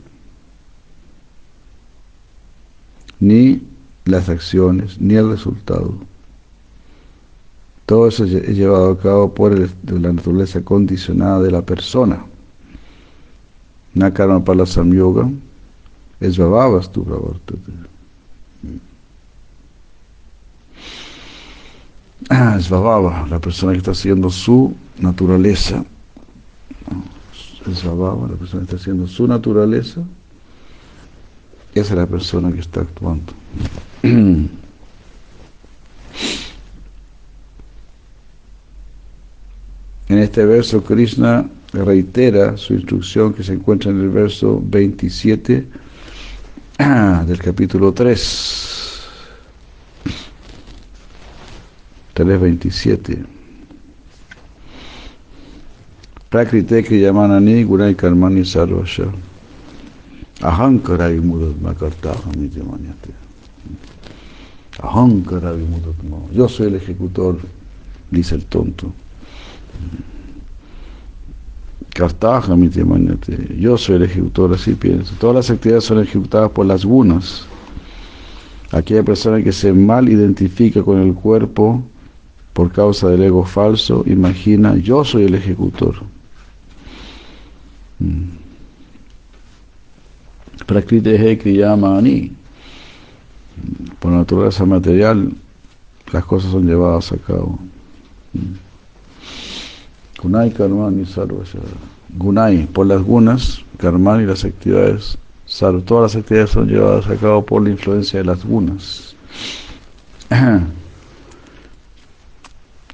ni 3.19 3.68
las 4.09 4.29
acciones, 4.29 4.99
ni 4.99 5.15
el 5.15 5.29
resultado. 5.29 5.93
Todo 7.85 8.07
eso 8.07 8.25
es 8.25 8.55
llevado 8.55 8.91
a 8.91 8.97
cabo 8.99 9.33
por 9.33 9.57
la 9.57 10.13
naturaleza 10.13 10.61
condicionada 10.61 11.41
de 11.41 11.51
la 11.51 11.61
persona. 11.63 12.23
Nakarma 13.95 14.43
Pala 14.43 14.65
Samyoga 14.65 15.29
es 16.19 16.35
tu 16.35 17.05
Ah, 22.29 22.57
es 22.59 22.69
la 22.69 23.39
persona 23.39 23.71
que 23.71 23.79
está 23.79 23.91
haciendo 23.91 24.29
su 24.29 24.75
naturaleza. 24.99 25.83
Es 27.65 27.83
la 27.83 27.91
persona 28.37 28.59
que 28.59 28.63
está 28.63 28.75
haciendo 28.75 29.07
su 29.07 29.27
naturaleza. 29.27 30.01
Esa 31.73 31.93
es 31.93 31.99
la 31.99 32.05
persona 32.05 32.51
que 32.51 32.59
está 32.59 32.81
actuando. 32.81 33.33
En 34.03 34.49
este 40.09 40.45
verso 40.45 40.83
Krishna 40.83 41.49
reitera 41.73 42.57
su 42.57 42.73
instrucción 42.73 43.33
que 43.33 43.43
se 43.43 43.53
encuentra 43.53 43.91
en 43.91 43.99
el 44.01 44.09
verso 44.09 44.61
27 44.63 45.67
del 47.27 47.39
capítulo 47.39 47.91
3, 47.93 49.01
3.27. 52.15 53.25
Prakrite 56.29 56.83
Kriyamanani 56.83 57.63
Gunai 57.63 57.95
Karmani 57.95 58.45
Sarvasha. 58.45 59.05
Ahankara 60.41 61.09
Vimudatma 61.09 61.73
Kartahamiti 61.75 62.61
Manyate. 62.61 63.28
Yo 66.33 66.47
soy 66.47 66.67
el 66.67 66.75
ejecutor, 66.75 67.39
dice 68.11 68.35
el 68.35 68.45
tonto. 68.45 68.93
Yo 73.57 73.77
soy 73.77 73.95
el 73.95 74.03
ejecutor, 74.03 74.53
así 74.53 74.73
pienso. 74.75 75.13
Todas 75.19 75.35
las 75.35 75.49
actividades 75.49 75.83
son 75.83 75.99
ejecutadas 76.01 76.51
por 76.51 76.65
las 76.65 76.85
gunas. 76.85 77.45
Aquella 78.71 79.03
persona 79.03 79.43
que 79.43 79.51
se 79.51 79.73
mal 79.73 80.07
identifica 80.07 80.81
con 80.83 80.99
el 80.99 81.13
cuerpo 81.13 81.83
por 82.53 82.71
causa 82.71 83.09
del 83.09 83.23
ego 83.23 83.43
falso, 83.43 84.03
imagina, 84.05 84.77
yo 84.77 85.03
soy 85.03 85.23
el 85.23 85.35
ejecutor. 85.35 85.95
Mm. 87.99 88.39
Prakriti 90.65 91.37
Kriyamani. 91.37 92.38
Por 93.99 94.11
naturaleza 94.11 94.65
material, 94.65 95.33
las 96.11 96.25
cosas 96.25 96.51
son 96.51 96.65
llevadas 96.65 97.11
a 97.11 97.17
cabo. 97.17 97.59
Gunai 100.21 100.51
Karmani 100.51 101.05
Sarvasya. 101.05 101.59
Gunai, 102.17 102.65
por 102.67 102.87
las 102.87 103.01
gunas, 103.01 103.61
Karmani, 103.77 104.25
las 104.25 104.43
actividades, 104.43 105.17
Sarv, 105.45 105.83
todas 105.83 106.13
las 106.13 106.21
actividades 106.21 106.51
son 106.51 106.67
llevadas 106.67 107.07
a 107.07 107.15
cabo 107.15 107.45
por 107.45 107.63
la 107.63 107.69
influencia 107.69 108.19
de 108.19 108.25
las 108.25 108.43
gunas. 108.43 109.15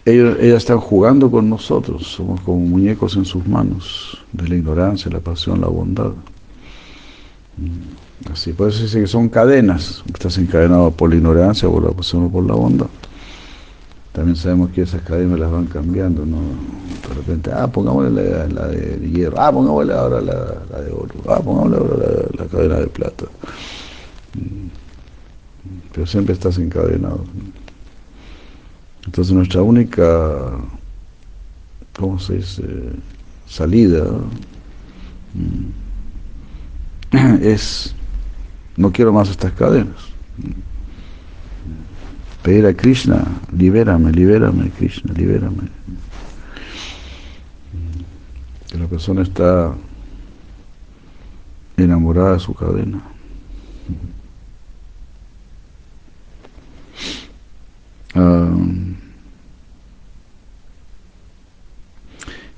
Ellos, 0.05 0.37
ellas 0.39 0.57
están 0.57 0.79
jugando 0.79 1.31
con 1.31 1.49
nosotros, 1.49 2.05
somos 2.05 2.39
como 2.41 2.59
muñecos 2.59 3.15
en 3.15 3.25
sus 3.25 3.47
manos, 3.47 4.23
de 4.33 4.47
la 4.47 4.55
ignorancia, 4.55 5.09
la 5.11 5.19
pasión, 5.19 5.61
la 5.61 5.67
bondad. 5.67 6.11
Así, 8.31 8.53
por 8.53 8.69
eso 8.69 8.83
dice 8.83 8.99
que 8.99 9.07
son 9.07 9.29
cadenas, 9.29 10.03
estás 10.13 10.37
encadenado 10.37 10.91
por 10.91 11.09
la 11.09 11.15
ignorancia, 11.15 11.69
por 11.69 11.83
la 11.83 11.91
pasión 11.91 12.25
o 12.25 12.29
por 12.29 12.45
la 12.45 12.53
bondad. 12.53 12.87
También 14.11 14.35
sabemos 14.35 14.71
que 14.71 14.81
esas 14.81 15.01
cadenas 15.01 15.39
las 15.39 15.51
van 15.51 15.65
cambiando, 15.65 16.25
¿no? 16.25 16.37
De 17.07 17.13
repente, 17.13 17.51
ah, 17.53 17.67
pongámosle 17.67 18.47
la, 18.47 18.67
de 18.67 19.09
hierro, 19.09 19.39
ah, 19.39 19.51
pongámosle 19.51 19.93
ahora 19.93 20.21
la, 20.21 20.81
de 20.81 20.91
oro, 20.91 21.13
ah, 21.27 21.39
pongámosle 21.43 21.77
ahora 21.77 21.97
la, 21.97 22.43
la 22.43 22.49
cadena 22.49 22.75
de 22.79 22.87
plata. 22.87 23.25
Mm, 24.33 24.67
pero 25.93 26.07
siempre 26.07 26.33
estás 26.33 26.57
encadenado. 26.57 27.23
Entonces 29.05 29.33
nuestra 29.33 29.61
única, 29.61 30.51
¿cómo 31.97 32.19
se 32.19 32.37
dice?, 32.37 32.63
salida 33.47 34.03
mm, 35.33 35.69
es, 37.41 37.94
no 38.77 38.91
quiero 38.91 39.13
más 39.13 39.29
estas 39.29 39.53
cadenas. 39.53 39.95
Pedir 42.43 42.65
a 42.65 42.73
Krishna, 42.73 43.23
libérame, 43.57 44.11
libérame, 44.11 44.69
Krishna, 44.71 45.13
libérame. 45.13 45.69
Que 48.69 48.77
la 48.77 48.87
persona 48.87 49.23
está 49.23 49.73
enamorada 51.77 52.33
de 52.33 52.39
su 52.39 52.53
cadena. 52.53 53.01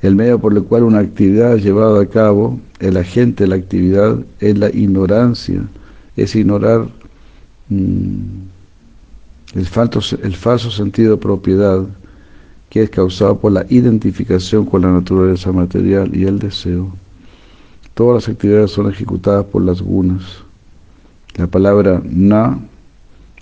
el 0.02 0.16
medio 0.16 0.40
por 0.40 0.54
el 0.54 0.64
cual 0.64 0.84
una 0.84 1.00
actividad 1.00 1.56
es 1.56 1.64
llevada 1.64 2.02
a 2.02 2.06
cabo, 2.06 2.60
el 2.80 2.98
agente 2.98 3.44
de 3.44 3.50
la 3.50 3.56
actividad 3.56 4.20
es 4.40 4.58
la 4.58 4.70
ignorancia, 4.70 5.62
es 6.18 6.36
ignorar 6.36 6.88
mm, 7.70 8.16
el, 9.56 9.66
falso, 9.66 10.18
el 10.22 10.36
falso 10.36 10.70
sentido 10.72 11.12
de 11.12 11.22
propiedad 11.22 11.86
que 12.70 12.84
es 12.84 12.90
causado 12.90 13.40
por 13.40 13.54
la 13.54 13.66
identificación 13.70 14.66
con 14.66 14.82
la 14.82 14.92
naturaleza 14.92 15.52
material 15.52 16.14
y 16.14 16.26
el 16.26 16.40
deseo. 16.40 16.92
Todas 17.94 18.26
las 18.26 18.36
actividades 18.36 18.72
son 18.72 18.92
ejecutadas 18.92 19.46
por 19.46 19.62
las 19.62 19.82
gunas. 19.82 20.22
La 21.36 21.48
palabra 21.48 22.02
na 22.04 22.60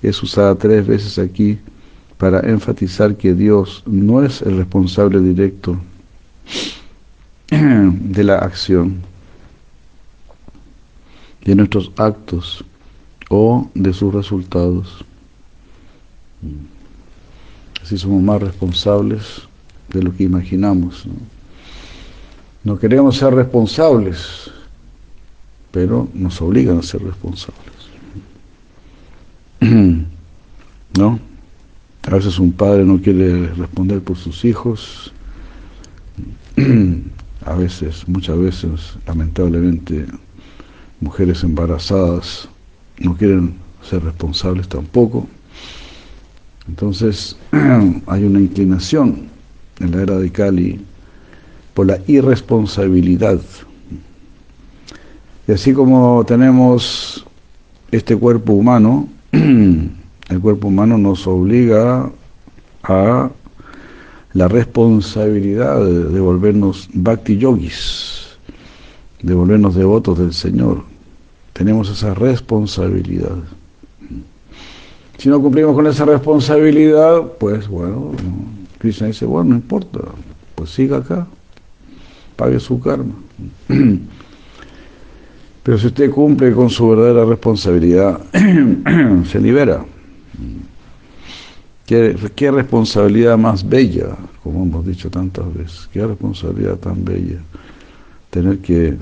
es 0.02 0.22
usada 0.22 0.56
tres 0.56 0.86
veces 0.86 1.18
aquí 1.18 1.58
para 2.18 2.40
enfatizar 2.42 3.16
que 3.16 3.34
Dios 3.34 3.84
no 3.86 4.24
es 4.24 4.42
el 4.42 4.58
responsable 4.58 5.20
directo 5.20 5.78
de 7.50 8.24
la 8.24 8.38
acción, 8.38 9.02
de 11.46 11.56
nuestros 11.56 11.92
actos 11.96 12.66
o 13.30 13.70
de 13.74 13.94
sus 13.94 14.14
resultados. 14.14 15.06
Así 17.82 17.98
somos 17.98 18.22
más 18.22 18.42
responsables 18.42 19.44
de 19.90 20.04
lo 20.04 20.16
que 20.16 20.24
imaginamos. 20.24 21.06
No, 22.64 22.78
queremos 22.80 23.18
ser 23.18 23.34
responsables, 23.34 24.52
pero 25.72 26.10
nos 26.14 26.42
obligan 26.42 26.80
a 26.80 26.84
ser 26.84 27.04
responsables. 27.04 27.64
¿No? 30.98 31.20
A 32.04 32.10
veces 32.10 32.40
un 32.40 32.52
padre 32.52 32.84
no 32.86 33.00
quiere 33.02 33.48
responder 33.54 34.02
por 34.02 34.18
sus 34.18 34.44
hijos. 34.46 35.14
A 37.46 37.54
veces, 37.54 38.08
muchas 38.08 38.40
veces, 38.40 38.96
lamentablemente, 39.06 40.08
mujeres 41.00 41.44
embarazadas 41.44 42.48
no 43.00 43.16
quieren 43.16 43.56
ser 43.82 44.04
responsables 44.04 44.68
tampoco. 44.68 45.28
Entonces, 46.68 47.38
hay 48.08 48.24
una 48.24 48.40
inclinación 48.40 49.28
en 49.80 49.92
la 49.92 50.02
era 50.02 50.18
de 50.18 50.32
Cali 50.32 50.80
por 51.74 51.88
la 51.88 52.00
irresponsabilidad. 52.08 53.40
Y 55.48 55.52
así 55.52 55.74
como 55.74 56.24
tenemos 56.26 57.26
este 57.92 58.16
cuerpo 58.16 58.54
humano, 58.54 59.08
el 59.32 60.40
cuerpo 60.42 60.70
humano 60.70 60.98
nos 60.98 61.28
obliga 61.28 62.10
a 62.84 63.30
la 64.34 64.48
responsabilidad 64.48 65.84
de, 65.86 66.20
volvernos 66.20 66.90
bhakti 66.94 67.38
yogis, 67.38 68.15
de 69.26 69.34
volvernos 69.34 69.74
devotos 69.74 70.20
del 70.20 70.34
Señor. 70.34 70.84
Tenemos 71.54 71.90
esa 71.90 72.14
responsabilidad. 72.14 73.38
Si 75.18 75.30
no 75.30 75.42
cumplimos 75.42 75.74
con 75.74 75.88
esa 75.88 76.06
responsabilidad, 76.06 77.24
pues 77.40 77.68
bueno, 77.68 78.12
Krishna 78.78 79.08
dice, 79.08 79.26
bueno, 79.26 79.50
no 79.52 79.56
importa, 79.56 80.02
pues 80.54 80.70
siga 80.70 80.98
acá, 80.98 81.26
pague 82.36 82.60
su 82.60 82.80
karma. 82.80 83.16
Pero 85.64 85.78
si 85.80 85.88
usted 85.88 86.12
cumple 86.12 86.52
con 86.52 86.70
su 86.70 86.88
verdadera 86.88 87.26
responsabilidad, 87.26 88.22
se 89.28 89.40
libera. 89.40 89.84
¿Qué, 91.88 92.16
¿Qué, 92.36 92.52
responsabilidad 92.52 93.40
más 93.40 93.68
bella, 93.68 94.16
como 94.44 94.64
hemos 94.64 94.86
dicho 94.86 95.10
tantas 95.10 95.52
veces, 95.52 95.90
qué 95.92 96.06
responsabilidad 96.06 96.76
tan 96.78 97.04
bella 97.04 97.40
tener 98.30 98.60
que 98.60 98.98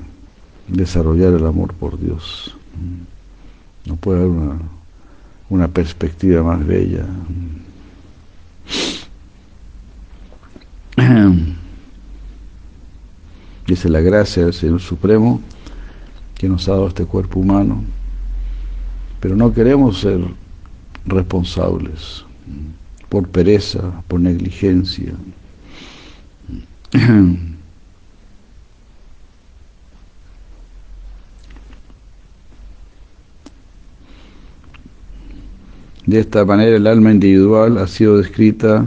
desarrollar 0.68 1.34
el 1.34 1.46
amor 1.46 1.74
por 1.74 1.98
Dios. 1.98 2.56
No 3.86 3.96
puede 3.96 4.20
haber 4.20 4.30
una, 4.30 4.58
una 5.50 5.68
perspectiva 5.68 6.42
más 6.42 6.66
bella. 6.66 7.06
Dice 13.66 13.88
la 13.88 14.00
gracia 14.00 14.44
del 14.44 14.52
Señor 14.52 14.80
Supremo 14.80 15.40
que 16.34 16.48
nos 16.48 16.68
ha 16.68 16.72
dado 16.72 16.88
este 16.88 17.06
cuerpo 17.06 17.40
humano, 17.40 17.82
pero 19.20 19.36
no 19.36 19.52
queremos 19.54 20.00
ser 20.00 20.20
responsables 21.06 22.24
por 23.08 23.28
pereza, 23.28 24.02
por 24.08 24.20
negligencia. 24.20 25.14
De 36.06 36.20
esta 36.20 36.44
manera 36.44 36.76
el 36.76 36.86
alma 36.86 37.10
individual 37.10 37.78
ha 37.78 37.86
sido 37.86 38.18
descrita 38.18 38.84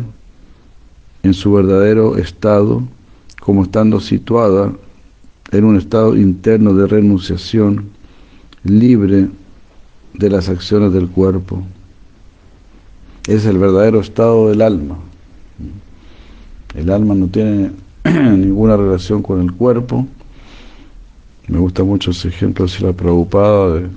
en 1.24 1.34
su 1.34 1.52
verdadero 1.54 2.18
estado 2.18 2.84
como 3.42 3.64
estando 3.64 4.00
situada 4.00 4.72
en 5.52 5.64
un 5.64 5.78
estado 5.78 6.16
interno 6.16 6.74
de 6.74 6.88
renunciación, 6.88 7.90
libre 8.64 9.28
de 10.14 10.30
las 10.30 10.50
acciones 10.50 10.92
del 10.94 11.08
cuerpo 11.08 11.64
es 13.28 13.46
el 13.46 13.58
verdadero 13.58 14.00
estado 14.00 14.50
del 14.50 14.62
alma. 14.62 14.98
El 16.74 16.90
alma 16.90 17.14
no 17.14 17.28
tiene 17.28 17.72
ninguna 18.06 18.78
relación 18.78 19.22
con 19.22 19.42
el 19.42 19.52
cuerpo. 19.52 20.08
Me 21.48 21.60
gusta 21.60 21.84
mucho 21.84 22.12
ese 22.12 22.30
ejemplo 22.30 22.66
de 22.66 22.80
la 22.80 22.94
Prabhupada, 22.94 23.76
de 23.76 23.90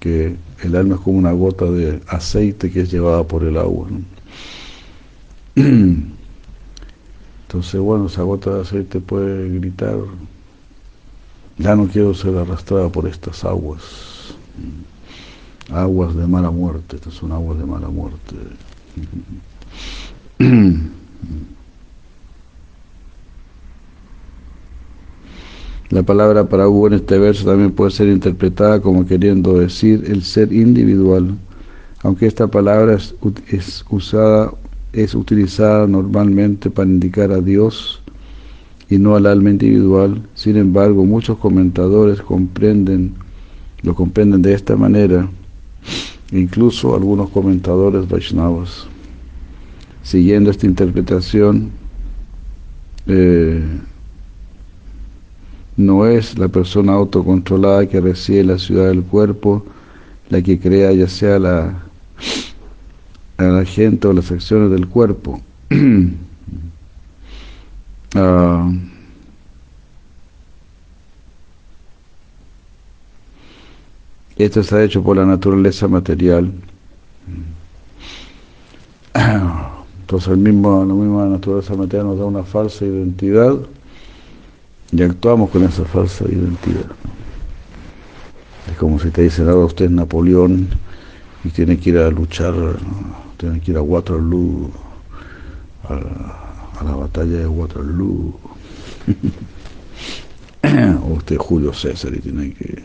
que 0.00 0.36
el 0.62 0.76
alma 0.76 0.96
es 0.96 1.00
como 1.00 1.18
una 1.18 1.32
gota 1.32 1.64
de 1.66 2.00
aceite 2.08 2.70
que 2.70 2.82
es 2.82 2.90
llevada 2.90 3.24
por 3.24 3.44
el 3.44 3.56
agua. 3.58 3.88
Entonces, 5.54 6.10
bueno, 7.80 8.06
esa 8.06 8.22
gota 8.22 8.54
de 8.54 8.62
aceite 8.62 9.00
puede 9.00 9.48
gritar, 9.58 9.98
ya 11.56 11.74
no 11.74 11.88
quiero 11.88 12.14
ser 12.14 12.36
arrastrada 12.36 12.90
por 12.90 13.08
estas 13.08 13.44
aguas, 13.44 14.34
aguas 15.70 16.14
de 16.14 16.26
mala 16.26 16.50
muerte, 16.50 16.96
estas 16.96 17.14
son 17.14 17.32
aguas 17.32 17.58
de 17.58 17.64
mala 17.64 17.88
muerte. 17.88 18.36
La 25.90 26.02
palabra 26.02 26.48
para 26.48 26.68
Hugo 26.68 26.88
en 26.88 26.94
este 26.94 27.18
verso 27.18 27.46
también 27.46 27.72
puede 27.72 27.90
ser 27.90 28.08
interpretada 28.08 28.80
como 28.80 29.06
queriendo 29.06 29.58
decir 29.58 30.04
el 30.06 30.22
ser 30.22 30.52
individual, 30.52 31.34
aunque 32.02 32.26
esta 32.26 32.46
palabra 32.46 32.94
es, 32.94 33.84
usada, 33.88 34.52
es 34.92 35.14
utilizada 35.14 35.86
normalmente 35.86 36.68
para 36.68 36.90
indicar 36.90 37.32
a 37.32 37.40
Dios, 37.40 38.02
y 38.90 38.98
no 38.98 39.16
al 39.16 39.26
alma 39.26 39.50
individual. 39.50 40.22
Sin 40.34 40.56
embargo, 40.56 41.04
muchos 41.04 41.38
comentadores 41.38 42.20
comprenden, 42.20 43.14
lo 43.82 43.94
comprenden 43.94 44.42
de 44.42 44.54
esta 44.54 44.76
manera, 44.76 45.28
incluso 46.32 46.94
algunos 46.94 47.30
comentadores 47.30 48.08
Vaishnavas. 48.08 48.86
Siguiendo 50.02 50.50
esta 50.50 50.66
interpretación, 50.66 51.70
eh, 53.06 53.62
no 55.78 56.06
es 56.06 56.36
la 56.36 56.48
persona 56.48 56.92
autocontrolada 56.92 57.88
que 57.88 58.00
reside 58.00 58.40
en 58.40 58.48
la 58.48 58.58
ciudad 58.58 58.88
del 58.88 59.04
cuerpo 59.04 59.64
la 60.28 60.42
que 60.42 60.58
crea 60.58 60.92
ya 60.92 61.08
sea 61.08 61.38
la, 61.38 61.72
la 63.38 63.64
gente 63.64 64.08
o 64.08 64.12
las 64.12 64.30
acciones 64.30 64.70
del 64.70 64.86
cuerpo. 64.88 65.40
Ah, 68.14 68.72
esto 74.38 74.60
está 74.60 74.82
hecho 74.82 75.02
por 75.02 75.18
la 75.18 75.26
naturaleza 75.26 75.86
material. 75.88 76.50
Entonces 80.00 80.28
el 80.28 80.38
mismo, 80.38 80.86
la 80.86 80.94
misma 80.94 81.26
naturaleza 81.26 81.74
material 81.74 82.06
nos 82.06 82.18
da 82.18 82.24
una 82.24 82.44
falsa 82.44 82.86
identidad 82.86 83.58
y 84.92 85.02
actuamos 85.02 85.50
con 85.50 85.64
esa 85.64 85.84
falsa 85.84 86.24
identidad. 86.24 86.86
Es 88.70 88.76
como 88.76 88.98
si 88.98 89.10
te 89.10 89.22
dicen 89.22 89.48
ahora 89.48 89.66
usted 89.66 89.86
es 89.86 89.90
Napoleón 89.90 90.68
y 91.44 91.50
tiene 91.50 91.78
que 91.78 91.90
ir 91.90 91.98
a 91.98 92.10
luchar, 92.10 92.54
tiene 93.36 93.60
que 93.60 93.72
ir 93.72 93.76
a 93.76 93.82
Waterloo, 93.82 94.70
a, 95.84 96.84
la 96.84 96.94
batalla 96.94 97.38
de 97.38 97.46
Waterloo. 97.46 98.34
o 101.02 101.14
usted 101.14 101.36
es 101.36 101.42
Julio 101.42 101.72
César 101.72 102.14
y 102.14 102.20
tiene 102.20 102.52
que, 102.52 102.82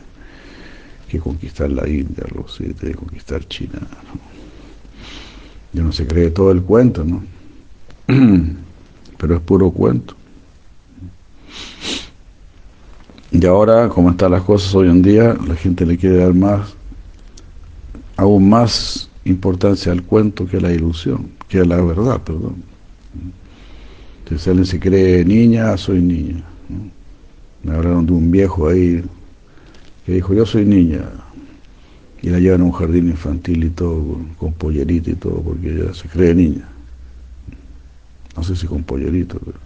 que 1.10 1.20
conquistar 1.20 1.70
la 1.70 1.88
India, 1.88 2.24
algo 2.30 2.46
así, 2.48 2.74
tiene 2.74 2.94
que 2.94 3.00
conquistar 3.00 3.48
China. 3.48 3.80
Ya 5.74 5.84
no 5.84 5.92
se 5.92 6.06
cree 6.06 6.30
todo 6.30 6.52
el 6.52 6.62
cuento, 6.62 7.04
¿no? 7.04 7.24
Pero 9.18 9.36
es 9.36 9.42
puro 9.42 9.72
cuento. 9.72 10.16
Y 13.34 13.44
ahora, 13.48 13.90
como 13.90 14.12
están 14.12 14.32
las 14.32 14.44
cosas 14.44 14.76
hoy 14.76 14.90
en 14.90 15.02
día, 15.02 15.36
la 15.48 15.56
gente 15.56 15.88
le 15.88 15.98
quiere 15.98 16.18
dar 16.18 16.36
más, 16.36 16.76
aún 18.16 18.48
más 18.48 19.10
importancia 19.26 19.92
al 19.92 20.04
cuento 20.04 20.46
que 20.46 20.58
a 20.58 20.62
la 20.62 20.72
ilusión, 20.72 21.32
que 21.48 21.60
a 21.60 21.66
la 21.66 21.82
verdad, 21.82 22.22
perdón. 22.22 22.58
Entonces 24.20 24.48
alguien 24.48 24.68
se 24.68 24.80
cree 24.80 25.26
niña, 25.26 25.76
soy 25.78 26.00
niña. 26.00 26.44
Me 27.64 27.74
hablaron 27.74 28.06
de 28.06 28.14
un 28.14 28.30
viejo 28.30 28.68
ahí 28.68 29.04
que 30.06 30.12
dijo, 30.12 30.36
yo 30.36 30.46
soy 30.46 30.66
niña, 30.66 31.02
y 32.22 32.30
la 32.30 32.38
llevan 32.38 32.62
a 32.62 32.66
un 32.66 32.72
jardín 32.72 33.08
infantil 33.10 33.64
y 33.64 33.70
todo, 33.72 34.20
con, 34.38 34.54
pollerita 34.54 35.10
y 35.10 35.16
todo, 35.16 35.42
porque 35.42 35.74
ella 35.74 35.92
se 35.96 36.08
cree 36.08 36.36
niña. 36.36 36.70
No 38.38 38.44
sé 38.44 38.56
si 38.56 38.68
con 38.68 38.84
pollerito, 38.84 39.40
pero 39.44 39.58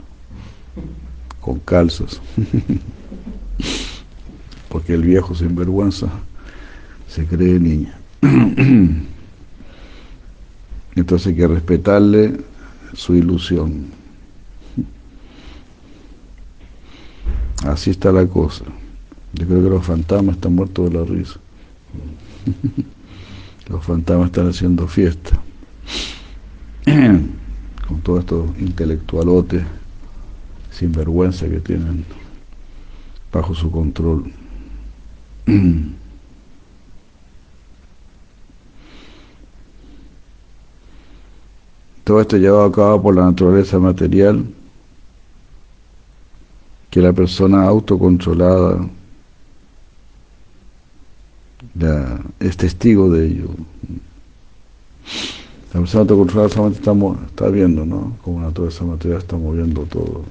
con 1.42 1.60
calzas. 1.60 2.22
porque 4.70 4.94
el 4.94 5.04
viejo 5.04 5.34
sinvergüenza 5.36 6.08
se 7.08 7.26
cree 7.26 7.60
niña. 7.60 7.98
Entonces 10.96 11.28
hay 11.28 11.36
que 11.36 11.48
respetarle 11.48 12.38
su 12.94 13.16
ilusión. 13.16 13.88
Así 17.64 17.92
está 17.92 18.12
la 18.12 18.26
cosa. 18.28 18.66
Yo 19.34 19.46
creo 19.46 19.64
que 19.64 19.70
los 19.70 19.86
fantasmas 19.86 20.36
están 20.36 20.56
muertos 20.56 20.90
de 20.90 20.98
la 20.98 21.06
risa. 21.06 21.40
Los 23.70 23.84
fantasmas 23.84 24.28
están 24.28 24.48
haciendo 24.48 24.88
fiesta. 24.88 25.38
Con 26.86 28.02
todos 28.02 28.22
estos 28.22 28.50
intelectualotes 28.60 29.64
sin 30.72 30.94
vergüenza 30.94 31.48
que 31.50 31.60
tienen 31.60 32.06
bajo 33.38 33.54
su 33.54 33.70
control. 33.72 34.32
Todo 42.04 42.22
esto 42.22 42.38
llevado 42.38 42.64
a 42.64 42.72
cabo 42.72 43.02
por 43.04 43.16
la 43.16 43.26
naturaleza 43.26 43.80
material, 43.80 44.46
que 46.90 47.02
la 47.02 47.14
persona 47.14 47.64
autocontrolada 47.64 48.88
es 52.40 52.58
testigo 52.58 53.12
de 53.12 53.28
ello. 53.28 53.50
La 55.74 55.82
persona 55.82 56.02
autocontrolada 56.02 56.50
solamente 56.50 56.80
está, 56.80 56.94
está 57.26 57.50
viendo, 57.50 57.86
¿no? 57.86 58.18
Como 58.24 58.40
la 58.40 58.48
naturaleza 58.48 58.86
material 58.86 59.20
está 59.20 59.36
moviendo 59.38 59.82
todo. 59.84 60.24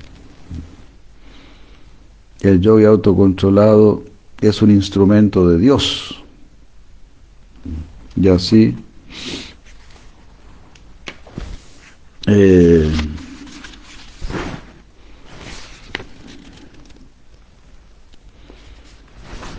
El 2.41 2.61
yogi 2.61 2.85
autocontrolado 2.85 4.05
es 4.41 4.63
un 4.63 4.71
instrumento 4.71 5.49
de 5.49 5.59
Dios. 5.59 6.23
Y 8.17 8.29
así, 8.29 8.75
eh, 12.27 12.91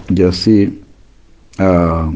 y 0.09 0.23
así, 0.23 0.81
ah, 1.59 2.11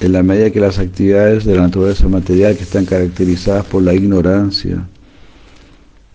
en 0.00 0.12
la 0.12 0.22
medida 0.22 0.50
que 0.50 0.60
las 0.60 0.78
actividades 0.78 1.44
de 1.44 1.56
la 1.56 1.62
naturaleza 1.62 2.08
material 2.08 2.56
que 2.56 2.62
están 2.62 2.84
caracterizadas 2.84 3.66
por 3.66 3.82
la 3.82 3.94
ignorancia 3.94 4.86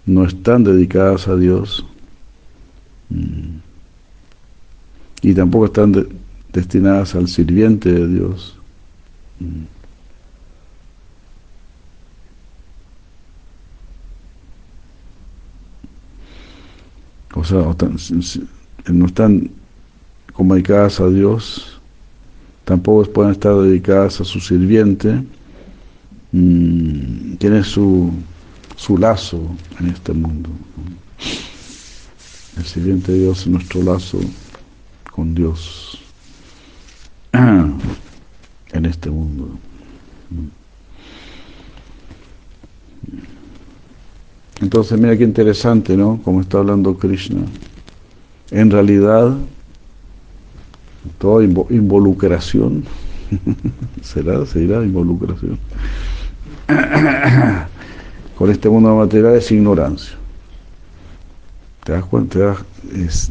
no 0.06 0.26
están 0.26 0.64
dedicadas 0.64 1.28
a 1.28 1.36
Dios, 1.36 1.86
mm, 3.10 3.59
y 5.22 5.34
tampoco 5.34 5.66
están 5.66 6.08
destinadas 6.54 7.16
al 7.16 7.28
sirviente 7.28 7.92
de 7.92 8.08
Dios. 8.08 8.56
Mm. 9.40 9.64
O 17.36 17.44
sea, 17.44 17.60
no 18.92 19.06
están 19.06 19.50
comunicadas 20.34 21.00
a 21.00 21.10
Dios, 21.10 21.80
tampoco 22.66 23.12
pueden 23.12 23.32
estar 23.32 23.56
dedicadas 23.56 24.20
a 24.20 24.26
su 24.26 24.40
sirviente, 24.40 25.24
mm, 26.32 27.36
tiene 27.36 27.64
su, 27.64 28.12
su 28.76 28.98
lazo 28.98 29.42
en 29.80 29.90
este 29.90 30.12
mundo. 30.12 30.50
El 32.58 32.66
sirviente 32.66 33.12
de 33.12 33.20
Dios 33.20 33.42
es 33.42 33.48
nuestro 33.48 33.84
lazo 33.84 34.20
con 35.12 35.36
Dios 35.36 36.00
en 37.34 38.86
este 38.86 39.10
mundo. 39.10 39.50
Entonces, 44.62 45.00
mira 45.00 45.18
qué 45.18 45.24
interesante, 45.24 45.96
¿no? 45.96 46.20
Como 46.24 46.42
está 46.42 46.58
hablando 46.58 46.98
Krishna. 46.98 47.42
En 48.52 48.70
realidad, 48.72 49.38
toda 51.18 51.44
involucración, 51.44 52.84
será, 54.02 54.46
será 54.46 54.84
involucración, 54.84 55.58
con 58.38 58.50
este 58.50 58.70
mundo 58.70 58.96
material 58.96 59.36
es 59.36 59.52
ignorancia. 59.52 60.18
¿Te 61.90 61.96
das 61.96 62.06
cuenta? 62.06 62.56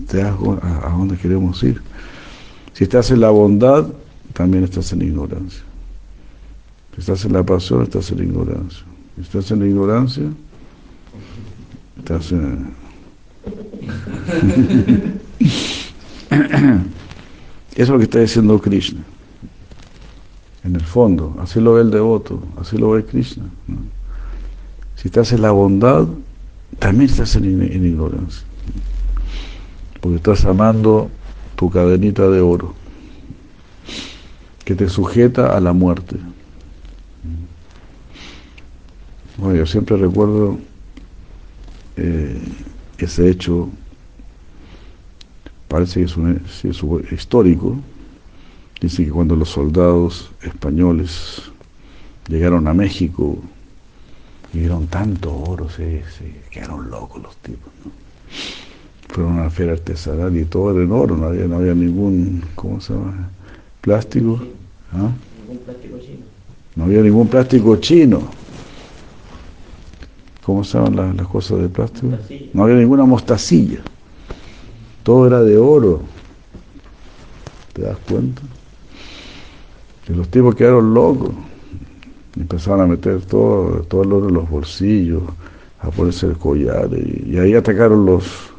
¿Te 0.09 0.17
das, 0.17 0.35
a, 0.63 0.91
dónde 0.91 1.17
queremos 1.17 1.63
ir? 1.63 1.81
Si 2.73 2.83
estás 2.83 3.09
en 3.13 3.21
la 3.21 3.31
bondad, 3.31 3.87
también 4.33 4.65
estás 4.65 4.93
en 4.93 5.03
ignorancia. 5.03 5.63
Si 6.93 7.01
estás 7.03 7.25
en 7.25 7.35
la 7.35 7.45
pasión, 7.45 7.85
estás 7.85 8.11
en 8.11 8.19
ignorancia. 8.19 8.85
Si 9.15 9.21
estás 9.21 9.53
en 9.53 9.61
la 9.61 9.67
ignorancia, 9.67 10.25
estás 11.99 12.33
en... 12.33 12.73
Eso 17.77 17.83
es 17.83 17.89
lo 17.89 17.99
que 17.99 18.05
está 18.05 18.19
diciendo 18.19 18.61
Krishna. 18.61 19.05
En 20.65 20.75
el 20.75 20.85
fondo, 20.85 21.37
así 21.41 21.61
lo 21.61 21.75
ve 21.75 21.83
el 21.83 21.93
devoto, 21.93 22.43
así 22.61 22.77
lo 22.77 22.91
ve 22.91 23.05
Krishna. 23.05 23.45
Si 24.97 25.07
estás 25.07 25.31
en 25.31 25.43
la 25.43 25.53
bondad, 25.53 26.09
también 26.79 27.11
estás 27.11 27.37
en, 27.37 27.85
ignorancia. 27.85 28.47
Porque 30.01 30.17
estás 30.17 30.45
amando 30.45 31.11
tu 31.57 31.71
cadenita 31.71 32.29
de 32.29 32.41
oro, 32.41 32.75
que 34.65 34.75
te 34.75 34.89
sujeta 34.89 35.57
a 35.57 35.61
la 35.61 35.73
muerte. 35.73 36.17
Bueno, 39.37 39.57
yo 39.57 39.67
siempre 39.67 39.97
recuerdo 39.97 40.59
eh, 41.97 42.41
ese 42.99 43.29
hecho 43.29 43.69
parece 45.69 46.01
que 46.01 46.07
es 46.07 46.17
un 46.17 46.43
histórico, 47.11 47.77
dice 48.81 49.05
que 49.05 49.11
cuando 49.11 49.37
los 49.37 49.51
soldados 49.51 50.31
españoles 50.43 51.43
llegaron 52.29 52.67
a 52.67 52.75
México 52.75 53.39
y 54.53 54.59
vieron 54.61 54.87
tanto 54.87 55.35
oro, 55.35 55.69
se, 55.69 56.03
quedaron 56.51 56.91
locos 56.91 57.23
los 57.23 57.37
tipos. 57.37 57.73
¿no? 57.85 57.91
Fueron 59.09 59.39
a 59.39 59.43
una 59.43 59.51
feria 59.51 59.73
artesanal 59.73 60.37
y 60.37 60.45
todo 60.45 60.73
era 60.73 60.83
en 60.83 60.93
oro, 60.93 61.17
no 61.17 61.27
había, 61.27 61.47
no 61.47 61.57
había 61.57 61.75
ningún, 61.75 62.43
¿cómo 62.55 62.81
se 62.81 62.93
llama? 62.93 63.31
Plástico. 63.81 64.41
¿Ah? 64.93 65.11
Ningún 65.41 65.65
plástico 65.65 65.99
chino. 65.99 66.25
No 66.77 66.85
había 66.85 67.03
ningún 67.03 67.29
plástico 67.29 67.77
chino. 67.77 68.23
¿Cómo 70.45 70.65
se 70.65 70.79
llaman 70.79 71.17
las, 71.17 71.27
cosas 71.27 71.61
de 71.61 71.69
plástico? 71.69 72.17
No 72.55 72.65
había 72.65 72.77
ninguna 72.77 73.05
mostacilla. 73.05 73.81
Todo 75.03 75.27
era 75.27 75.43
de 75.43 75.59
oro. 75.59 76.03
¿Te 77.75 77.83
das 77.83 77.99
cuenta? 78.09 78.43
Que 80.07 80.15
los 80.15 80.29
tipos 80.29 80.55
quedaron 80.55 80.95
locos. 80.95 81.33
Empezaron 82.39 82.81
a 82.83 82.87
meter 82.87 83.21
todo, 83.23 83.83
todo 83.83 84.03
el 84.03 84.13
oro 84.13 84.29
en 84.29 84.35
los 84.35 84.49
bolsillos, 84.49 85.23
a 85.81 85.91
ponerse 85.91 86.27
el 86.27 86.39
collar. 86.39 86.89
Y, 86.95 87.39
ahí 87.39 87.55
atacaron 87.55 88.07
los, 88.07 88.51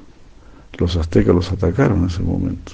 los 0.77 0.95
aztecas, 0.97 1.33
los 1.33 1.51
atacaron 1.51 1.99
en 1.99 2.07
ese 2.07 2.21
momento. 2.21 2.73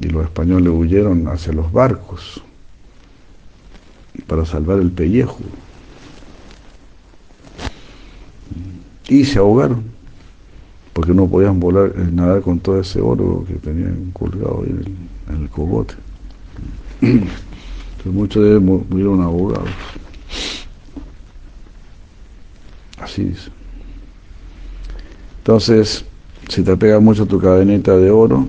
Y 0.00 0.08
los 0.08 0.24
españoles 0.24 0.72
huyeron 0.74 1.26
hacia 1.28 1.52
los 1.52 1.72
barcos 1.72 2.42
para 4.26 4.44
salvar 4.44 4.78
el 4.80 4.90
pellejo. 4.90 5.38
Y 9.08 9.24
se 9.24 9.38
ahogaron, 9.38 9.84
porque 10.92 11.12
no 11.12 11.26
podían 11.26 11.60
volar, 11.60 11.92
eh, 11.96 12.08
nadar 12.10 12.40
con 12.40 12.58
todo 12.58 12.80
ese 12.80 13.00
oro 13.00 13.44
que 13.46 13.54
tenían 13.54 14.10
colgado 14.12 14.64
en 14.64 14.96
en 15.28 15.42
el 15.42 15.48
cogote. 15.48 15.94
Muchos 18.04 18.42
de 18.42 18.50
ellos 18.50 18.62
murieron 18.62 19.22
ahogados. 19.22 19.70
Así 22.98 23.24
dice. 23.24 23.50
Entonces, 25.38 26.04
si 26.48 26.62
te 26.62 26.76
pega 26.76 27.00
mucho 27.00 27.26
tu 27.26 27.40
cadeneta 27.40 27.96
de 27.96 28.10
oro, 28.10 28.48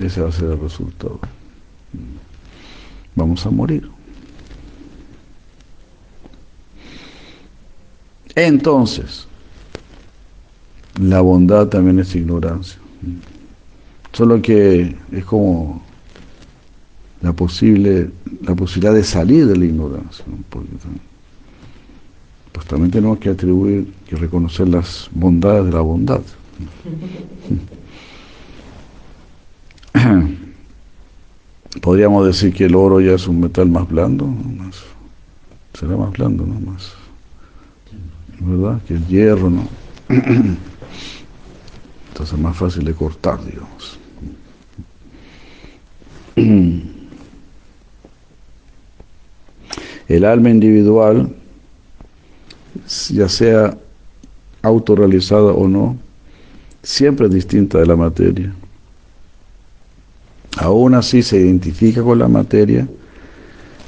ese 0.00 0.20
va 0.20 0.28
a 0.28 0.32
ser 0.32 0.50
el 0.50 0.60
resultado. 0.60 1.20
Vamos 3.14 3.44
a 3.44 3.50
morir. 3.50 3.90
Entonces, 8.34 9.26
la 11.00 11.20
bondad 11.20 11.66
también 11.66 11.98
es 11.98 12.14
ignorancia. 12.14 12.78
Solo 14.12 14.40
que 14.40 14.96
es 15.10 15.24
como 15.24 15.82
la 17.20 17.32
posible 17.32 18.10
la 18.42 18.54
posibilidad 18.54 18.94
de 18.94 19.04
salir 19.04 19.46
de 19.46 19.56
la 19.56 19.64
ignorancia. 19.64 20.24
pues 22.52 22.66
también 22.66 22.90
tenemos 22.90 23.18
que 23.18 23.30
atribuir 23.30 23.92
y 24.10 24.14
reconocer 24.14 24.68
las 24.68 25.08
bondades 25.12 25.66
de 25.66 25.72
la 25.72 25.80
bondad. 25.80 26.20
Podríamos 31.82 32.26
decir 32.26 32.52
que 32.54 32.64
el 32.64 32.74
oro 32.74 33.00
ya 33.00 33.12
es 33.12 33.28
un 33.28 33.40
metal 33.40 33.68
más 33.68 33.88
blando, 33.88 34.26
más, 34.26 34.82
será 35.74 35.96
más 35.96 36.10
blando, 36.12 36.44
¿no? 36.46 36.58
Más, 36.60 36.92
¿verdad? 38.40 38.80
Que 38.86 38.94
el 38.94 39.06
hierro, 39.06 39.50
¿no? 39.50 39.68
Entonces 40.08 40.56
es 42.32 42.38
más 42.38 42.56
fácil 42.56 42.84
de 42.84 42.94
cortar, 42.94 43.38
digamos. 43.44 43.98
El 50.08 50.24
alma 50.24 50.48
individual, 50.48 51.28
ya 53.10 53.28
sea 53.28 53.76
autorrealizada 54.62 55.52
o 55.52 55.68
no, 55.68 55.98
siempre 56.82 57.26
es 57.26 57.34
distinta 57.34 57.78
de 57.78 57.86
la 57.86 57.94
materia. 57.94 58.52
Aún 60.56 60.94
así 60.94 61.22
se 61.22 61.38
identifica 61.38 62.02
con 62.02 62.18
la 62.18 62.26
materia 62.26 62.88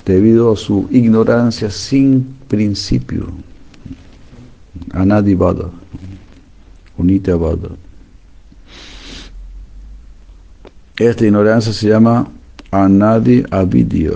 debido 0.05 0.53
a 0.53 0.57
su 0.57 0.87
ignorancia 0.91 1.71
sin 1.71 2.37
principio. 2.49 3.29
Anadivada, 4.93 5.71
Unitavada. 6.99 7.71
Esta 10.99 11.25
ignorancia 11.25 11.73
se 11.73 11.89
llama 11.89 12.29
Anadi 12.71 13.43
Avidya 13.51 14.13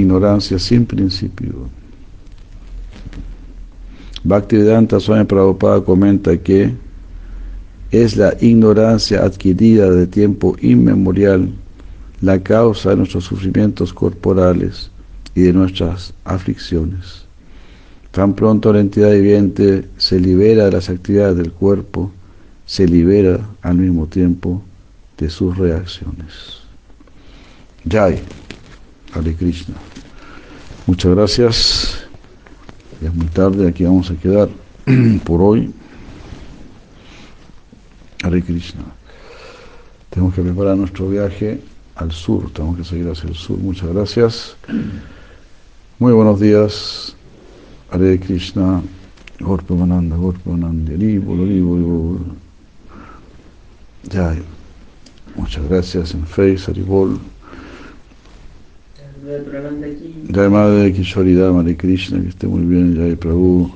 ignorancia 0.00 0.58
sin 0.58 0.86
principio. 0.86 1.68
Bhaktivedanta 4.24 4.98
Swami 4.98 5.24
Prabhupada 5.24 5.80
comenta 5.82 6.36
que 6.36 6.74
es 7.90 8.16
la 8.16 8.34
ignorancia 8.40 9.24
adquirida 9.24 9.90
de 9.90 10.06
tiempo 10.06 10.56
inmemorial 10.60 11.50
la 12.20 12.42
causa 12.42 12.90
de 12.90 12.96
nuestros 12.96 13.24
sufrimientos 13.24 13.92
corporales 13.92 14.90
y 15.34 15.42
de 15.42 15.52
nuestras 15.52 16.12
aflicciones. 16.24 17.24
Tan 18.10 18.34
pronto 18.34 18.72
la 18.72 18.80
entidad 18.80 19.12
viviente 19.12 19.86
se 19.98 20.18
libera 20.18 20.64
de 20.64 20.72
las 20.72 20.88
actividades 20.88 21.36
del 21.36 21.52
cuerpo, 21.52 22.10
se 22.64 22.88
libera 22.88 23.46
al 23.62 23.76
mismo 23.76 24.06
tiempo 24.06 24.62
de 25.18 25.28
sus 25.30 25.56
reacciones. 25.56 26.62
Jai. 27.88 28.20
Hare 29.16 29.34
Krishna. 29.34 29.74
Muchas 30.86 31.14
gracias. 31.14 31.98
Es 33.02 33.14
muy 33.14 33.26
tarde, 33.26 33.66
aquí 33.68 33.84
vamos 33.84 34.10
a 34.10 34.14
quedar 34.14 34.48
por 35.24 35.40
hoy. 35.40 35.72
Hare 38.22 38.42
Krishna. 38.42 38.82
Tenemos 40.10 40.34
que 40.34 40.42
preparar 40.42 40.76
nuestro 40.76 41.08
viaje 41.08 41.60
al 41.94 42.12
sur, 42.12 42.50
tenemos 42.52 42.76
que 42.76 42.84
seguir 42.84 43.08
hacia 43.08 43.28
el 43.28 43.34
sur. 43.34 43.58
Muchas 43.58 43.88
gracias. 43.88 44.56
Muy 45.98 46.12
buenos 46.12 46.38
días. 46.38 47.16
Hare 47.90 48.20
Krishna. 48.20 48.82
Gorpa 49.40 49.74
Mananda, 49.74 50.16
Gorpa 50.16 50.50
Mananda, 50.50 50.92
Ya, 54.10 54.36
muchas 55.36 55.68
gracias 55.68 56.14
en 56.14 56.26
Face, 56.26 56.70
Aribol. 56.70 57.18
Jai 60.30 60.48
Madre 60.48 60.92
Kishoridad, 60.92 61.52
Madre 61.52 61.76
Krishna, 61.76 62.20
que 62.20 62.28
esté 62.28 62.46
muy 62.46 62.64
bien, 62.64 62.96
Jai 62.96 63.16
Prabhu, 63.16 63.72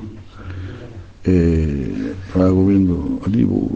eh, 1.25 2.15
Govindo, 2.33 3.21
Alibu, 3.27 3.69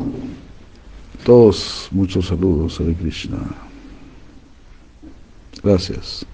todos 1.25 1.89
muchos 1.91 2.27
saludos, 2.29 2.81
Hare 2.81 2.95
Krishna. 2.95 3.39
Gracias. 5.65 6.25